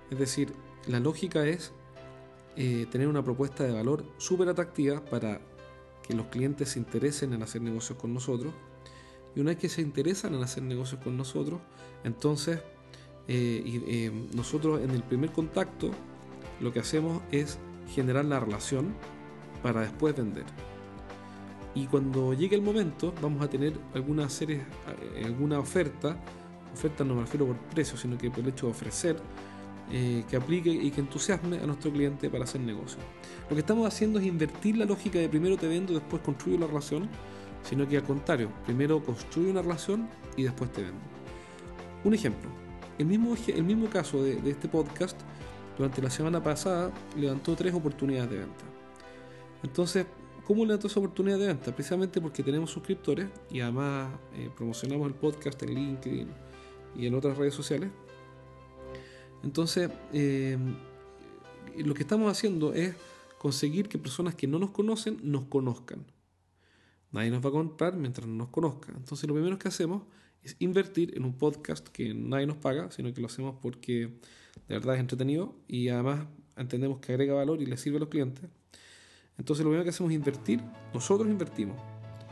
Es 0.09 0.17
decir, 0.17 0.53
la 0.87 0.99
lógica 0.99 1.45
es 1.45 1.73
eh, 2.55 2.87
tener 2.89 3.07
una 3.07 3.23
propuesta 3.23 3.63
de 3.63 3.73
valor 3.73 4.05
súper 4.17 4.49
atractiva 4.49 5.03
para 5.03 5.41
que 6.03 6.13
los 6.13 6.27
clientes 6.27 6.69
se 6.69 6.79
interesen 6.79 7.33
en 7.33 7.43
hacer 7.43 7.61
negocios 7.61 7.99
con 7.99 8.13
nosotros. 8.13 8.53
Y 9.35 9.41
una 9.41 9.51
vez 9.51 9.59
que 9.59 9.69
se 9.69 9.81
interesan 9.81 10.33
en 10.33 10.41
hacer 10.41 10.63
negocios 10.63 11.01
con 11.03 11.17
nosotros, 11.17 11.59
entonces 12.03 12.61
eh, 13.27 13.81
eh, 13.87 14.11
nosotros 14.33 14.81
en 14.81 14.91
el 14.91 15.03
primer 15.03 15.31
contacto 15.31 15.91
lo 16.59 16.71
que 16.71 16.79
hacemos 16.79 17.21
es 17.31 17.59
generar 17.93 18.25
la 18.25 18.39
relación 18.39 18.93
para 19.61 19.81
después 19.81 20.15
vender. 20.15 20.45
Y 21.75 21.85
cuando 21.87 22.33
llegue 22.33 22.55
el 22.55 22.61
momento 22.61 23.13
vamos 23.21 23.41
a 23.43 23.49
tener 23.49 23.73
alguna 23.93 24.29
serie, 24.29 24.65
alguna 25.23 25.59
oferta, 25.59 26.17
oferta 26.73 27.03
no 27.03 27.15
me 27.15 27.21
refiero 27.21 27.45
por 27.45 27.57
precio, 27.57 27.97
sino 27.97 28.17
que 28.17 28.29
por 28.31 28.39
el 28.39 28.49
hecho 28.49 28.65
de 28.65 28.71
ofrecer 28.71 29.17
eh, 29.89 30.25
que 30.29 30.35
aplique 30.35 30.69
y 30.69 30.91
que 30.91 30.99
entusiasme 30.99 31.59
a 31.59 31.65
nuestro 31.65 31.91
cliente 31.91 32.29
para 32.29 32.43
hacer 32.43 32.59
negocio. 32.59 32.99
Lo 33.49 33.55
que 33.55 33.61
estamos 33.61 33.87
haciendo 33.87 34.19
es 34.19 34.25
invertir 34.25 34.77
la 34.77 34.83
lógica 34.83 35.17
de 35.17 35.29
primero 35.29 35.55
te 35.55 35.65
vendo, 35.65 35.93
después 35.93 36.21
construyo 36.21 36.59
la 36.59 36.67
relación, 36.67 37.07
sino 37.63 37.87
que 37.87 37.95
al 37.95 38.03
contrario, 38.03 38.51
primero 38.65 39.01
construyo 39.01 39.49
una 39.49 39.61
relación 39.61 40.09
y 40.35 40.43
después 40.43 40.73
te 40.73 40.81
vendo. 40.81 40.99
Un 42.03 42.13
ejemplo, 42.13 42.49
el 42.97 43.05
mismo, 43.05 43.35
el 43.47 43.63
mismo 43.63 43.89
caso 43.89 44.23
de, 44.23 44.49
este 44.49 44.67
podcast, 44.67 45.19
durante 45.77 46.01
la 46.01 46.09
semana 46.09 46.41
pasada 46.41 46.91
levantó 47.15 47.55
tres 47.55 47.73
oportunidades 47.73 48.29
de 48.31 48.37
venta. 48.39 48.65
Entonces, 49.63 50.05
¿Cómo 50.47 50.63
levantó 50.63 50.87
esa 50.87 51.01
oportunidad 51.01 51.37
de 51.39 51.47
venta? 51.47 51.75
Precisamente 51.75 52.21
porque 52.21 52.41
tenemos 52.41 52.71
suscriptores 52.71 53.27
y 53.51 53.59
además 53.59 54.09
eh, 54.33 54.49
promocionamos 54.55 55.05
el 55.09 55.13
podcast 55.13 55.61
en 55.63 55.75
LinkedIn 55.75 56.29
y 56.95 57.05
en 57.05 57.15
otras 57.15 57.37
redes 57.37 57.53
sociales. 57.53 57.91
Entonces, 59.43 59.91
eh, 60.13 60.57
lo 61.75 61.93
que 61.93 62.03
estamos 62.03 62.31
haciendo 62.31 62.73
es 62.73 62.95
conseguir 63.37 63.89
que 63.89 63.97
personas 63.97 64.35
que 64.35 64.47
no 64.47 64.57
nos 64.57 64.71
conocen 64.71 65.19
nos 65.21 65.47
conozcan. 65.47 66.05
Nadie 67.11 67.29
nos 67.29 67.43
va 67.43 67.49
a 67.49 67.51
comprar 67.51 67.97
mientras 67.97 68.25
no 68.25 68.35
nos 68.35 68.47
conozca. 68.47 68.93
Entonces, 68.95 69.27
lo 69.27 69.35
primero 69.35 69.59
que 69.59 69.67
hacemos 69.67 70.03
es 70.47 70.55
invertir 70.59 71.13
en 71.17 71.25
un 71.25 71.33
podcast 71.33 71.89
que 71.89 72.13
nadie 72.13 72.47
nos 72.47 72.55
paga, 72.55 72.89
sino 72.91 73.13
que 73.13 73.19
lo 73.19 73.27
hacemos 73.27 73.55
porque 73.61 74.19
de 74.67 74.75
verdad 74.75 74.95
es 74.95 75.01
entretenido 75.01 75.55
y 75.67 75.89
además 75.89 76.25
entendemos 76.55 76.99
que 76.99 77.11
agrega 77.11 77.33
valor 77.33 77.61
y 77.61 77.65
le 77.65 77.75
sirve 77.75 77.97
a 77.97 77.99
los 77.99 78.09
clientes. 78.09 78.45
Entonces, 79.37 79.63
lo 79.63 79.71
primero 79.71 79.83
que 79.83 79.89
hacemos 79.89 80.11
es 80.11 80.15
invertir, 80.15 80.61
nosotros 80.93 81.29
invertimos 81.29 81.77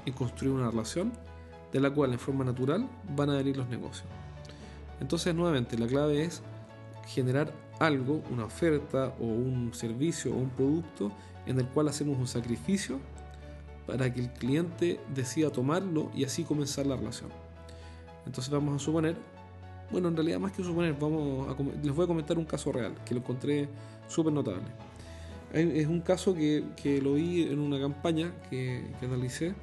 en 0.06 0.13
construir 0.13 0.54
una 0.54 0.71
relación 0.71 1.12
de 1.73 1.80
la 1.82 1.91
cual 1.91 2.13
en 2.13 2.19
forma 2.19 2.45
natural 2.45 2.89
van 3.15 3.30
a 3.32 3.36
venir 3.36 3.58
los 3.58 3.67
negocios. 3.67 4.08
Entonces, 5.01 5.36
nuevamente, 5.36 5.78
la 5.78 5.88
clave 5.88 6.23
es 6.23 6.41
generar 7.08 7.54
algo, 7.80 8.23
una 8.32 8.45
oferta 8.45 9.13
o 9.19 9.25
un 9.25 9.73
servicio 9.73 10.34
o 10.34 10.38
un 10.38 10.49
producto 10.51 11.12
en 11.45 11.60
el 11.60 11.67
cual 11.67 11.89
hacemos 11.89 12.17
un 12.17 12.28
sacrificio 12.28 12.97
para 13.86 14.12
que 14.12 14.21
el 14.21 14.32
cliente 14.32 15.01
decida 15.13 15.51
tomarlo 15.51 16.10
y 16.15 16.23
así 16.23 16.45
comenzar 16.45 16.86
la 16.86 16.95
relación. 16.95 17.44
Entonces 18.25 18.51
vamos 18.51 18.75
a 18.75 18.79
suponer, 18.79 19.15
bueno, 19.91 20.07
en 20.07 20.15
realidad 20.15 20.39
más 20.39 20.51
que 20.51 20.63
suponer, 20.63 20.95
vamos 20.99 21.47
a, 21.47 21.61
les 21.83 21.95
voy 21.95 22.05
a 22.05 22.07
comentar 22.07 22.38
un 22.38 22.45
caso 22.45 22.71
real 22.71 22.95
que 23.05 23.13
lo 23.13 23.21
encontré 23.21 23.67
súper 24.07 24.33
notable. 24.33 24.67
Es 25.53 25.88
un 25.88 26.01
caso 26.01 26.33
que, 26.33 26.65
que, 26.75 27.01
lo 27.01 27.13
vi 27.13 27.43
en 27.43 27.59
una 27.59 27.79
campaña 27.79 28.33
que, 28.49 28.91
que 28.99 29.05
analicé 29.05 29.53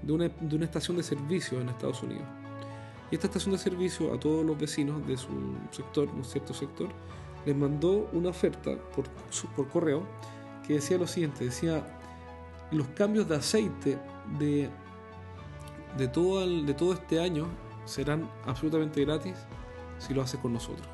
de 0.00 0.12
una, 0.12 0.28
de 0.28 0.56
una 0.56 0.64
estación 0.64 0.96
de 0.96 1.02
servicio 1.02 1.60
en 1.60 1.68
Estados 1.68 2.02
Unidos 2.02 2.24
y 3.10 3.14
esta 3.14 3.26
estación 3.26 3.52
de 3.52 3.58
servicio 3.58 4.12
a 4.12 4.18
todos 4.18 4.44
los 4.44 4.58
vecinos 4.58 5.06
de 5.06 5.16
su 5.16 5.28
sector, 5.70 6.08
un 6.08 6.24
cierto 6.24 6.54
sector, 6.54 6.88
les 7.44 7.54
mandó 7.54 8.08
una 8.12 8.30
oferta 8.30 8.76
por, 8.94 9.08
por 9.54 9.68
correo 9.68 10.02
que 10.66 10.74
decía 10.74 10.96
lo 10.96 11.06
siguiente, 11.06 11.44
decía 11.44 11.86
los 12.70 12.86
cambios 12.88 13.28
de 13.28 13.36
aceite 13.36 13.98
de, 14.38 14.70
de, 15.98 16.08
todo, 16.08 16.46
de 16.46 16.74
todo 16.74 16.94
este 16.94 17.20
año 17.20 17.46
serán 17.84 18.28
absolutamente 18.46 19.04
gratis 19.04 19.34
si 19.98 20.14
lo 20.14 20.22
haces 20.22 20.40
con 20.40 20.52
nosotros. 20.52 20.86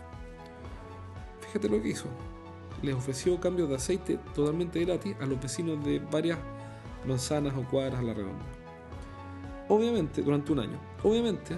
Fíjate 1.40 1.68
lo 1.68 1.82
que 1.82 1.88
hizo. 1.88 2.06
Les 2.82 2.94
ofreció 2.94 3.38
cambios 3.40 3.68
de 3.68 3.76
aceite 3.76 4.18
totalmente 4.34 4.84
gratis 4.84 5.16
a 5.20 5.26
los 5.26 5.40
vecinos 5.40 5.84
de 5.84 5.98
varias 5.98 6.38
manzanas 7.06 7.54
o 7.56 7.62
cuadras 7.68 8.00
a 8.00 8.02
la 8.02 8.14
redonda. 8.14 8.44
Obviamente, 9.68 10.22
durante 10.22 10.52
un 10.52 10.60
año. 10.60 10.78
Obviamente, 11.02 11.56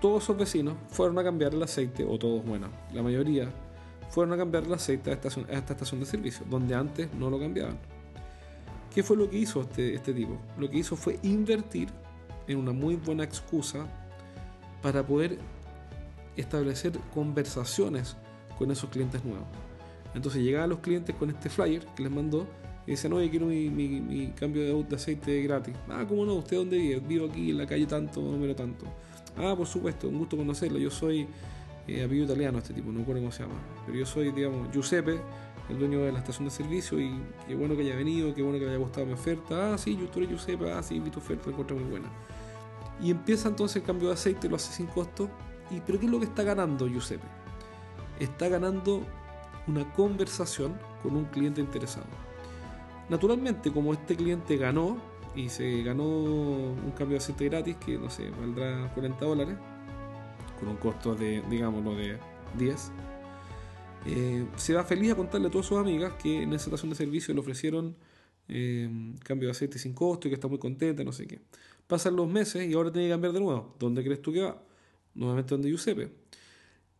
todos 0.00 0.22
esos 0.22 0.36
vecinos 0.36 0.74
fueron 0.88 1.18
a 1.18 1.24
cambiar 1.24 1.54
el 1.54 1.62
aceite, 1.62 2.04
o 2.04 2.18
todos, 2.18 2.44
bueno, 2.44 2.68
la 2.92 3.02
mayoría, 3.02 3.50
fueron 4.10 4.32
a 4.34 4.36
cambiar 4.36 4.64
el 4.64 4.72
aceite 4.74 5.10
a 5.10 5.14
esta, 5.14 5.28
estación, 5.28 6.00
de 6.00 6.06
servicio, 6.06 6.46
donde 6.48 6.74
antes 6.74 7.12
no 7.14 7.30
lo 7.30 7.38
cambiaban. 7.38 7.78
¿Qué 8.94 9.02
fue 9.02 9.16
lo 9.16 9.28
que 9.28 9.38
hizo 9.38 9.62
este, 9.62 9.94
este 9.94 10.12
tipo? 10.12 10.38
Lo 10.58 10.70
que 10.70 10.78
hizo 10.78 10.94
fue 10.94 11.18
invertir 11.22 11.88
en 12.46 12.58
una 12.58 12.72
muy 12.72 12.96
buena 12.96 13.24
excusa 13.24 13.86
para 14.84 15.02
poder 15.02 15.38
establecer 16.36 16.92
conversaciones 17.14 18.18
con 18.58 18.70
esos 18.70 18.90
clientes 18.90 19.24
nuevos. 19.24 19.46
Entonces 20.14 20.42
llegaban 20.42 20.68
los 20.68 20.80
clientes 20.80 21.16
con 21.16 21.30
este 21.30 21.48
flyer 21.48 21.86
que 21.96 22.02
les 22.02 22.12
mandó 22.12 22.46
y 22.86 22.90
decían, 22.90 23.14
oye, 23.14 23.30
quiero 23.30 23.46
mi, 23.46 23.70
mi, 23.70 24.26
cambio 24.38 24.82
de, 24.82 24.94
aceite 24.94 25.40
gratis. 25.40 25.74
Ah, 25.88 26.04
¿cómo 26.06 26.26
no? 26.26 26.34
¿Usted 26.34 26.58
dónde 26.58 26.76
vive? 26.76 27.00
Vivo 27.00 27.28
aquí 27.30 27.50
en 27.52 27.56
la 27.56 27.66
calle 27.66 27.86
tanto, 27.86 28.20
número 28.20 28.54
tanto. 28.54 28.84
Ah, 29.38 29.54
por 29.56 29.66
supuesto, 29.66 30.06
un 30.06 30.18
gusto 30.18 30.36
conocerlo. 30.36 30.78
Yo 30.78 30.90
soy 30.90 31.26
eh, 31.88 32.06
italiano 32.12 32.58
este 32.58 32.74
tipo, 32.74 32.92
no 32.92 32.98
recuerdo 32.98 33.22
cómo 33.22 33.32
se 33.32 33.42
llama. 33.42 33.58
Pero 33.86 33.98
yo 33.98 34.04
soy, 34.04 34.32
digamos, 34.32 34.70
Giuseppe, 34.70 35.18
el 35.70 35.78
dueño 35.78 36.00
de 36.00 36.12
la 36.12 36.18
estación 36.18 36.44
de 36.44 36.50
servicio 36.50 37.00
y 37.00 37.10
qué 37.48 37.54
bueno 37.54 37.74
que 37.74 37.80
haya 37.80 37.96
venido, 37.96 38.34
qué 38.34 38.42
bueno 38.42 38.58
que 38.58 38.66
le 38.66 38.72
haya 38.72 38.80
gustado 38.80 39.06
mi 39.06 39.14
oferta. 39.14 39.72
Ah, 39.72 39.78
sí, 39.78 39.96
yo 39.96 40.10
eres 40.14 40.28
Giuseppe, 40.28 40.70
ah, 40.70 40.82
sí, 40.82 41.00
vi 41.00 41.08
tu 41.08 41.20
oferta, 41.20 41.44
la 41.46 41.52
encuentro 41.52 41.74
muy 41.74 41.88
buena. 41.88 42.10
Y 43.04 43.10
empieza 43.10 43.48
entonces 43.48 43.76
el 43.76 43.82
cambio 43.82 44.08
de 44.08 44.14
aceite, 44.14 44.48
lo 44.48 44.56
hace 44.56 44.72
sin 44.72 44.86
costo. 44.86 45.28
Y, 45.70 45.80
¿Pero 45.80 46.00
qué 46.00 46.06
es 46.06 46.10
lo 46.10 46.18
que 46.18 46.24
está 46.24 46.42
ganando 46.42 46.88
Giuseppe? 46.88 47.26
Está 48.18 48.48
ganando 48.48 49.02
una 49.66 49.92
conversación 49.92 50.78
con 51.02 51.14
un 51.14 51.26
cliente 51.26 51.60
interesado. 51.60 52.06
Naturalmente, 53.10 53.70
como 53.70 53.92
este 53.92 54.16
cliente 54.16 54.56
ganó, 54.56 54.96
y 55.36 55.50
se 55.50 55.82
ganó 55.82 56.04
un 56.04 56.92
cambio 56.96 57.18
de 57.18 57.24
aceite 57.24 57.48
gratis 57.48 57.76
que 57.76 57.98
no 57.98 58.08
sé, 58.08 58.30
valdrá 58.30 58.90
40 58.94 59.24
dólares 59.24 59.58
con 60.58 60.68
un 60.68 60.76
costo 60.76 61.14
de, 61.14 61.42
digámoslo, 61.50 61.94
de 61.96 62.18
10. 62.56 62.92
Eh, 64.06 64.46
se 64.56 64.72
va 64.72 64.82
feliz 64.84 65.12
a 65.12 65.14
contarle 65.14 65.48
a 65.48 65.50
todas 65.50 65.66
sus 65.66 65.78
amigas 65.78 66.14
que 66.22 66.42
en 66.42 66.54
esa 66.54 66.66
estación 66.66 66.88
de 66.88 66.96
servicio 66.96 67.34
le 67.34 67.40
ofrecieron 67.40 67.96
eh, 68.48 68.88
cambio 69.22 69.48
de 69.48 69.52
aceite 69.52 69.78
sin 69.78 69.94
costo 69.94 70.28
y 70.28 70.30
que 70.30 70.34
está 70.34 70.48
muy 70.48 70.58
contenta, 70.58 71.04
no 71.04 71.12
sé 71.12 71.26
qué. 71.26 71.40
Pasan 71.86 72.16
los 72.16 72.28
meses 72.28 72.68
y 72.68 72.74
ahora 72.74 72.92
tiene 72.92 73.08
que 73.08 73.12
cambiar 73.12 73.32
de 73.32 73.40
nuevo. 73.40 73.74
¿Dónde 73.78 74.02
crees 74.02 74.22
tú 74.22 74.32
que 74.32 74.40
va? 74.40 74.62
Nuevamente 75.14 75.54
donde 75.54 75.68
Giuseppe. 75.68 76.10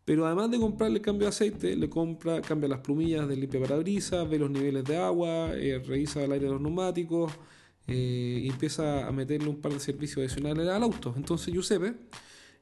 Pero 0.04 0.26
además 0.26 0.50
de 0.50 0.59
comprarle 0.59 1.00
cambio 1.00 1.26
de 1.26 1.30
aceite, 1.30 1.76
le 1.76 1.88
compra, 1.88 2.42
cambia 2.42 2.68
las 2.68 2.80
plumillas 2.80 3.26
del 3.26 3.40
limpia 3.40 3.61
parabrisas, 3.61 4.28
ve 4.28 4.38
los 4.38 4.50
niveles 4.50 4.85
de 4.85 4.96
agua, 4.98 5.52
eh, 5.54 5.83
revisa 5.85 6.22
el 6.22 6.33
aire 6.33 6.44
de 6.44 6.52
los 6.52 6.61
neumáticos, 6.61 7.33
eh, 7.87 8.40
y 8.44 8.48
empieza 8.48 9.07
a 9.07 9.12
meterle 9.12 9.48
un 9.48 9.61
par 9.61 9.72
de 9.72 9.80
servicios 9.80 10.18
adicionales 10.18 10.68
al 10.68 10.83
auto. 10.83 11.14
Entonces 11.16 11.52
Giuseppe, 11.52 11.94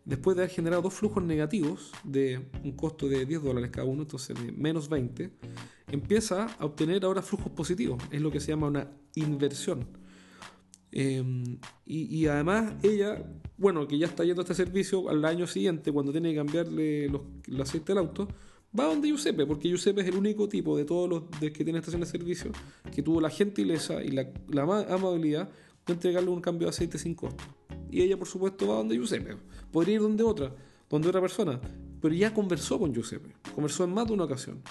después 0.05 0.37
de 0.37 0.43
haber 0.43 0.55
generado 0.55 0.83
dos 0.83 0.95
flujos 0.95 1.23
negativos 1.23 1.93
de 2.05 2.41
un 2.65 2.73
costo 2.73 3.09
de 3.09 3.25
10 3.25 3.43
dólares 3.43 3.71
cada 3.71 3.87
uno, 3.87 4.03
entonces 4.03 4.37
de 4.37 4.53
menos 4.53 4.89
20, 4.89 5.31
empieza 5.91 6.47
a 6.59 6.65
obtener 6.65 7.05
ahora 7.05 7.23
flujos 7.23 7.53
positivos. 7.53 8.03
Es 8.11 8.21
lo 8.21 8.31
que 8.31 8.41
se 8.41 8.49
llama 8.49 8.67
una 8.69 8.89
inversión. 9.15 9.87
Em, 10.91 11.59
y, 11.87 12.27
además 12.27 12.75
ella, 12.83 13.25
bueno, 13.57 13.89
que 13.89 13.97
ya 13.97 14.07
está 14.07 14.25
yendo 14.25 14.43
a 14.43 14.45
este 14.45 14.55
servicio 14.55 15.09
al 15.09 15.25
año 15.25 15.47
siguiente, 15.47 15.91
cuando 15.91 16.13
tiene 16.13 16.31
que 16.31 16.37
cambiarle 16.37 17.09
los, 17.09 17.23
el 17.49 17.61
aceite 17.61 17.93
al 17.93 17.99
auto, 17.99 18.29
va 18.79 18.85
donde 18.85 19.09
Giuseppe, 19.09 19.47
porque 19.47 19.69
Giuseppe 19.69 20.01
es 20.01 20.09
el 20.09 20.17
único 20.17 20.49
tipo 20.49 20.77
de 20.77 20.85
todos 20.85 21.09
los 21.09 21.23
que 21.53 21.65
tiene 21.65 21.79
estación 21.79 22.01
de 22.01 22.07
servicio 22.07 22.53
que 22.95 23.03
tuvo 23.03 23.21
la 23.21 23.31
gentileza 23.31 24.03
y 24.03 24.11
la, 24.11 24.29
amabilidad 24.89 25.49
de 25.87 25.93
entregarle 25.93 26.31
un 26.31 26.41
cambio 26.41 26.67
de 26.67 26.71
aceite 26.71 26.99
sin 26.99 27.15
costo. 27.15 27.43
Y 27.93 28.01
ella, 28.01 28.17
por 28.17 28.27
supuesto, 28.27 28.67
va 28.67 28.77
donde 28.77 28.97
Giuseppe. 28.97 29.37
Podría 29.71 29.97
ir 29.97 30.01
donde 30.01 30.25
otra, 30.25 30.53
donde 30.89 31.09
otra 31.09 31.21
persona, 31.21 31.61
pero 32.01 32.15
ya 32.15 32.35
conversó 32.35 32.79
con 32.79 32.93
Giuseppe, 32.93 33.35
conversó 33.55 33.85
en 33.85 33.93
más 33.93 34.07
de 34.07 34.15
una 34.15 34.25
ocasión. 34.25 34.63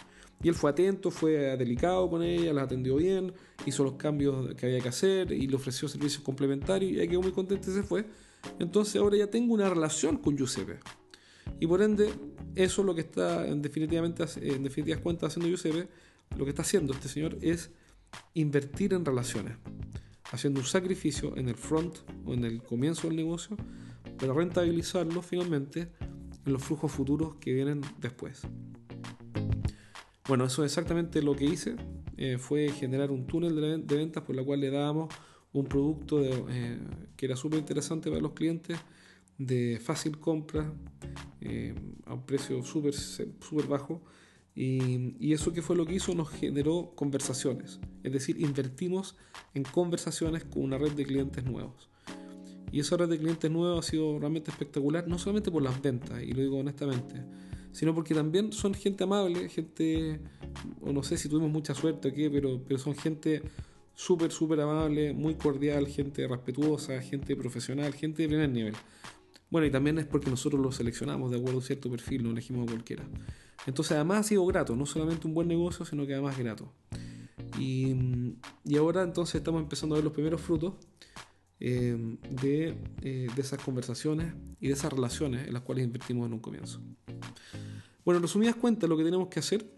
Y 0.43 0.49
él 0.49 0.55
fue 0.55 0.71
atento, 0.71 1.11
fue 1.11 1.33
delicado 1.55 2.09
con 2.09 2.23
ella, 2.23 2.51
la 2.51 2.63
atendió 2.63 2.95
bien, 2.95 3.31
hizo 3.65 3.83
los 3.83 3.93
cambios 3.93 4.55
que 4.55 4.65
había 4.65 4.79
que 4.79 4.89
hacer 4.89 5.31
y 5.31 5.45
le 5.45 5.55
ofreció 5.55 5.87
servicios 5.87 6.23
complementarios 6.23 6.91
y 6.91 6.95
ella 6.95 7.07
quedó 7.07 7.21
muy 7.21 7.31
contenta 7.31 7.69
y 7.69 7.73
se 7.73 7.83
fue. 7.83 8.05
Entonces 8.57 8.95
ahora 8.95 9.17
ya 9.17 9.27
tengo 9.27 9.53
una 9.53 9.69
relación 9.69 10.17
con 10.17 10.35
Giuseppe. 10.35 10.79
Y 11.59 11.67
por 11.67 11.83
ende, 11.83 12.09
eso 12.55 12.81
es 12.81 12.85
lo 12.87 12.95
que 12.95 13.01
está 13.01 13.47
en, 13.47 13.61
definitivamente, 13.61 14.23
en 14.41 14.63
definitivas 14.63 14.99
cuentas 14.99 15.29
haciendo 15.29 15.47
Giuseppe, 15.47 15.87
lo 16.35 16.43
que 16.43 16.49
está 16.49 16.63
haciendo 16.63 16.93
este 16.93 17.07
señor 17.07 17.37
es 17.41 17.69
invertir 18.33 18.93
en 18.93 19.05
relaciones, 19.05 19.57
haciendo 20.31 20.61
un 20.61 20.65
sacrificio 20.65 21.37
en 21.37 21.49
el 21.49 21.55
front 21.55 21.97
o 22.25 22.33
en 22.33 22.45
el 22.45 22.63
comienzo 22.63 23.07
del 23.07 23.17
negocio 23.17 23.57
para 24.17 24.33
rentabilizarlo 24.33 25.21
finalmente 25.21 25.89
en 26.45 26.53
los 26.53 26.63
flujos 26.63 26.91
futuros 26.91 27.35
que 27.35 27.53
vienen 27.53 27.81
después. 27.99 28.41
Bueno, 30.27 30.45
eso 30.45 30.63
es 30.63 30.71
exactamente 30.71 31.21
lo 31.21 31.35
que 31.35 31.45
hice. 31.45 31.75
Eh, 32.17 32.37
fue 32.37 32.69
generar 32.69 33.11
un 33.11 33.25
túnel 33.25 33.85
de, 33.85 33.95
ventas 33.95 34.23
por 34.23 34.35
la 34.35 34.43
cual 34.43 34.61
le 34.61 34.69
dábamos 34.69 35.13
un 35.53 35.65
producto 35.65 36.21
eh, 36.21 36.77
que 37.15 37.25
era 37.25 37.35
súper 37.35 37.59
interesante 37.59 38.09
para 38.09 38.21
los 38.21 38.31
clientes, 38.31 38.79
de 39.37 39.79
fácil 39.83 40.19
compra, 40.19 40.71
eh, 41.41 41.73
a 42.05 42.13
un 42.13 42.25
precio 42.25 42.63
súper 42.63 42.93
super 42.93 43.67
bajo. 43.67 44.01
Y, 44.53 45.33
eso 45.33 45.53
que 45.53 45.61
fue 45.61 45.75
lo 45.75 45.85
que 45.85 45.95
hizo 45.95 46.13
nos 46.13 46.29
generó 46.29 46.93
conversaciones. 46.95 47.79
Es 48.03 48.11
decir, 48.11 48.39
invertimos 48.39 49.15
en 49.53 49.63
conversaciones 49.63 50.43
con 50.43 50.63
una 50.63 50.77
red 50.77 50.91
de 50.91 51.05
clientes 51.05 51.43
nuevos. 51.43 51.89
Y 52.71 52.79
esa 52.79 52.97
red 52.97 53.09
de 53.09 53.17
clientes 53.17 53.49
nuevos 53.49 53.85
ha 53.85 53.89
sido 53.89 54.19
realmente 54.19 54.51
espectacular, 54.51 55.07
no 55.07 55.17
solamente 55.17 55.51
por 55.51 55.61
las 55.61 55.81
ventas, 55.81 56.21
y 56.23 56.31
lo 56.31 56.41
digo 56.41 56.57
honestamente, 56.57 57.21
sino 57.71 57.93
porque 57.93 58.13
también 58.13 58.53
son 58.53 58.73
gente 58.73 59.03
amable, 59.03 59.49
gente, 59.49 60.21
o 60.81 60.91
no 60.91 61.03
sé 61.03 61.17
si 61.17 61.27
tuvimos 61.27 61.51
mucha 61.51 61.73
suerte 61.73 62.09
o 62.09 62.13
qué, 62.13 62.29
pero, 62.29 62.61
pero 62.65 62.79
son 62.79 62.95
gente 62.95 63.41
súper, 63.93 64.31
súper 64.31 64.61
amable, 64.61 65.13
muy 65.13 65.35
cordial, 65.35 65.87
gente 65.87 66.27
respetuosa, 66.27 67.01
gente 67.01 67.35
profesional, 67.35 67.93
gente 67.93 68.23
de 68.23 68.29
primer 68.29 68.49
nivel. 68.49 68.73
Bueno, 69.49 69.67
y 69.67 69.71
también 69.71 69.99
es 69.99 70.05
porque 70.05 70.29
nosotros 70.29 70.61
los 70.61 70.77
seleccionamos 70.77 71.29
de 71.29 71.37
acuerdo 71.37 71.59
a 71.59 71.61
cierto 71.61 71.91
perfil, 71.91 72.23
no 72.23 72.31
elegimos 72.31 72.63
a 72.67 72.71
cualquiera. 72.71 73.03
Entonces 73.65 73.93
además 73.93 74.19
ha 74.19 74.23
sido 74.23 74.45
grato, 74.45 74.75
no 74.75 74.85
solamente 74.85 75.27
un 75.27 75.33
buen 75.33 75.47
negocio, 75.47 75.85
sino 75.85 76.05
que 76.05 76.13
además 76.13 76.37
grato. 76.37 76.73
Y, 77.59 77.95
y 78.63 78.77
ahora 78.77 79.03
entonces 79.03 79.35
estamos 79.35 79.61
empezando 79.61 79.95
a 79.95 79.97
ver 79.97 80.03
los 80.03 80.13
primeros 80.13 80.41
frutos 80.41 80.73
eh, 81.59 82.17
de, 82.41 82.75
eh, 83.03 83.27
de, 83.35 83.41
esas 83.41 83.63
conversaciones 83.63 84.33
y 84.59 84.67
de 84.67 84.73
esas 84.73 84.91
relaciones 84.91 85.47
en 85.47 85.53
las 85.53 85.61
cuales 85.61 85.85
invertimos 85.85 86.25
en 86.25 86.33
un 86.33 86.39
comienzo. 86.39 86.81
Bueno, 88.03 88.17
en 88.17 88.23
resumidas 88.23 88.55
cuentas, 88.55 88.89
lo 88.89 88.97
que 88.97 89.03
tenemos 89.03 89.27
que 89.27 89.39
hacer 89.39 89.69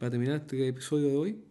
para 0.00 0.10
terminar 0.10 0.40
este 0.40 0.66
episodio 0.66 1.08
de 1.08 1.16
hoy 1.16 1.44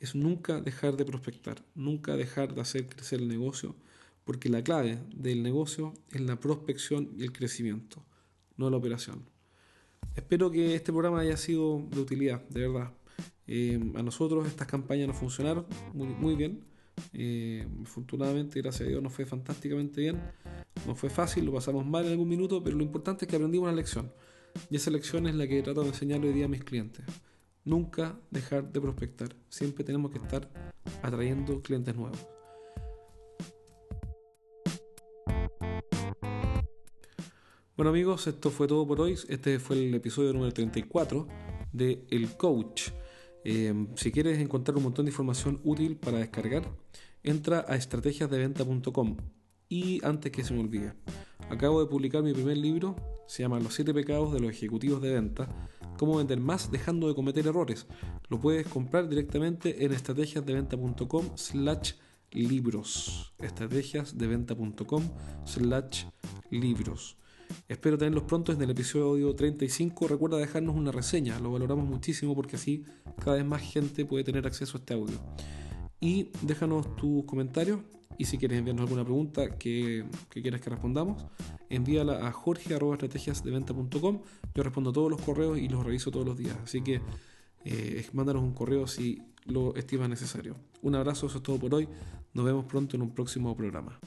es 0.00 0.16
nunca 0.16 0.60
dejar 0.60 0.96
de 0.96 1.04
prospectar, 1.04 1.64
nunca 1.76 2.16
dejar 2.16 2.54
de 2.54 2.60
hacer 2.60 2.88
crecer 2.88 3.20
el 3.20 3.28
negocio, 3.28 3.76
porque 4.24 4.48
la 4.48 4.64
clave 4.64 4.98
del 5.14 5.44
negocio 5.44 5.94
es 6.10 6.20
la 6.20 6.40
prospección 6.40 7.12
y 7.16 7.22
el 7.22 7.32
crecimiento, 7.32 8.04
no 8.56 8.68
la 8.68 8.78
operación. 8.78 9.30
Espero 10.14 10.50
que 10.50 10.74
este 10.74 10.92
programa 10.92 11.20
haya 11.20 11.36
sido 11.36 11.86
de 11.90 12.00
utilidad, 12.00 12.42
de 12.48 12.68
verdad. 12.68 12.92
Eh, 13.46 13.78
a 13.94 14.02
nosotros 14.02 14.46
estas 14.46 14.66
campañas 14.66 15.08
nos 15.08 15.16
funcionaron 15.16 15.66
muy, 15.94 16.34
bien 16.34 16.64
eh, 17.12 17.66
afortunadamente, 17.82 18.60
gracias 18.60 18.86
a 18.86 18.90
Dios, 18.90 19.02
nos 19.02 19.12
fue 19.12 19.26
fantásticamente 19.26 20.00
bien. 20.00 20.20
No 20.86 20.94
fue 20.94 21.10
fácil, 21.10 21.44
lo 21.44 21.52
pasamos 21.52 21.86
mal 21.86 22.06
en 22.06 22.12
algún 22.12 22.28
minuto, 22.28 22.62
pero 22.62 22.76
lo 22.76 22.82
importante 22.82 23.24
es 23.24 23.30
que 23.30 23.36
aprendimos 23.36 23.68
una 23.68 23.76
lección. 23.76 24.12
Y 24.70 24.76
esa 24.76 24.90
lección 24.90 25.26
es 25.26 25.34
la 25.34 25.46
que 25.46 25.62
trato 25.62 25.82
de 25.82 25.88
enseñar 25.88 26.20
hoy 26.20 26.32
día 26.32 26.46
a 26.46 26.48
mis 26.48 26.64
clientes. 26.64 27.04
Nunca 27.64 28.18
dejar 28.30 28.72
de 28.72 28.80
prospectar. 28.80 29.34
Siempre 29.48 29.84
tenemos 29.84 30.10
que 30.10 30.18
estar 30.18 30.48
atrayendo 31.02 31.60
clientes 31.62 31.94
nuevos. 31.94 32.35
Bueno 37.76 37.90
amigos, 37.90 38.26
esto 38.26 38.50
fue 38.50 38.66
todo 38.66 38.86
por 38.86 39.02
hoy. 39.02 39.18
Este 39.28 39.58
fue 39.58 39.76
el 39.76 39.94
episodio 39.94 40.32
número 40.32 40.50
34 40.50 41.28
de 41.74 42.06
El 42.08 42.34
Coach. 42.34 42.88
Eh, 43.44 43.86
si 43.96 44.10
quieres 44.10 44.38
encontrar 44.38 44.78
un 44.78 44.84
montón 44.84 45.04
de 45.04 45.10
información 45.10 45.60
útil 45.62 45.98
para 45.98 46.16
descargar, 46.16 46.62
entra 47.22 47.66
a 47.68 47.76
estrategiasdeventa.com. 47.76 49.18
Y 49.68 50.02
antes 50.06 50.32
que 50.32 50.42
se 50.42 50.54
me 50.54 50.60
olvide, 50.60 50.94
acabo 51.50 51.84
de 51.84 51.90
publicar 51.90 52.22
mi 52.22 52.32
primer 52.32 52.56
libro, 52.56 52.96
se 53.26 53.42
llama 53.42 53.60
Los 53.60 53.74
7 53.74 53.92
pecados 53.92 54.32
de 54.32 54.40
los 54.40 54.52
ejecutivos 54.52 55.02
de 55.02 55.12
venta, 55.12 55.68
cómo 55.98 56.16
vender 56.16 56.40
más 56.40 56.72
dejando 56.72 57.08
de 57.08 57.14
cometer 57.14 57.46
errores. 57.46 57.86
Lo 58.30 58.40
puedes 58.40 58.66
comprar 58.68 59.06
directamente 59.06 59.84
en 59.84 59.92
estrategiasdeventa.com 59.92 61.26
slash 61.34 61.92
libros. 62.32 63.34
estrategiasdeventa.com 63.38 65.02
slash 65.44 66.06
libros. 66.50 67.18
Espero 67.68 67.98
tenerlos 67.98 68.24
pronto 68.24 68.52
en 68.52 68.62
el 68.62 68.70
episodio 68.70 69.34
35. 69.34 70.08
Recuerda 70.08 70.38
dejarnos 70.38 70.76
una 70.76 70.92
reseña, 70.92 71.38
lo 71.40 71.52
valoramos 71.52 71.86
muchísimo 71.86 72.34
porque 72.34 72.56
así 72.56 72.84
cada 73.18 73.36
vez 73.36 73.44
más 73.44 73.62
gente 73.62 74.04
puede 74.04 74.24
tener 74.24 74.46
acceso 74.46 74.76
a 74.76 74.80
este 74.80 74.94
audio. 74.94 75.18
Y 76.00 76.30
déjanos 76.42 76.94
tus 76.96 77.24
comentarios 77.24 77.80
y 78.18 78.24
si 78.24 78.38
quieres 78.38 78.58
enviarnos 78.58 78.84
alguna 78.84 79.04
pregunta 79.04 79.56
que, 79.58 80.04
quieras 80.30 80.60
que 80.60 80.70
respondamos, 80.70 81.24
envíala 81.68 82.26
a 82.26 82.32
jorge.estrategiasdeventa.com. 82.32 84.22
Yo 84.54 84.62
respondo 84.62 84.92
todos 84.92 85.10
los 85.10 85.20
correos 85.20 85.58
y 85.58 85.68
los 85.68 85.84
reviso 85.84 86.10
todos 86.10 86.26
los 86.26 86.36
días. 86.36 86.56
Así 86.62 86.82
que 86.82 87.00
eh, 87.64 88.06
mándanos 88.12 88.42
un 88.42 88.52
correo 88.52 88.86
si 88.86 89.22
lo 89.44 89.74
estimas 89.74 90.08
necesario. 90.08 90.56
Un 90.82 90.94
abrazo, 90.94 91.26
eso 91.26 91.38
es 91.38 91.42
todo 91.42 91.58
por 91.58 91.74
hoy. 91.74 91.88
Nos 92.32 92.44
vemos 92.44 92.64
pronto 92.64 92.96
en 92.96 93.02
un 93.02 93.10
próximo 93.10 93.56
programa. 93.56 93.98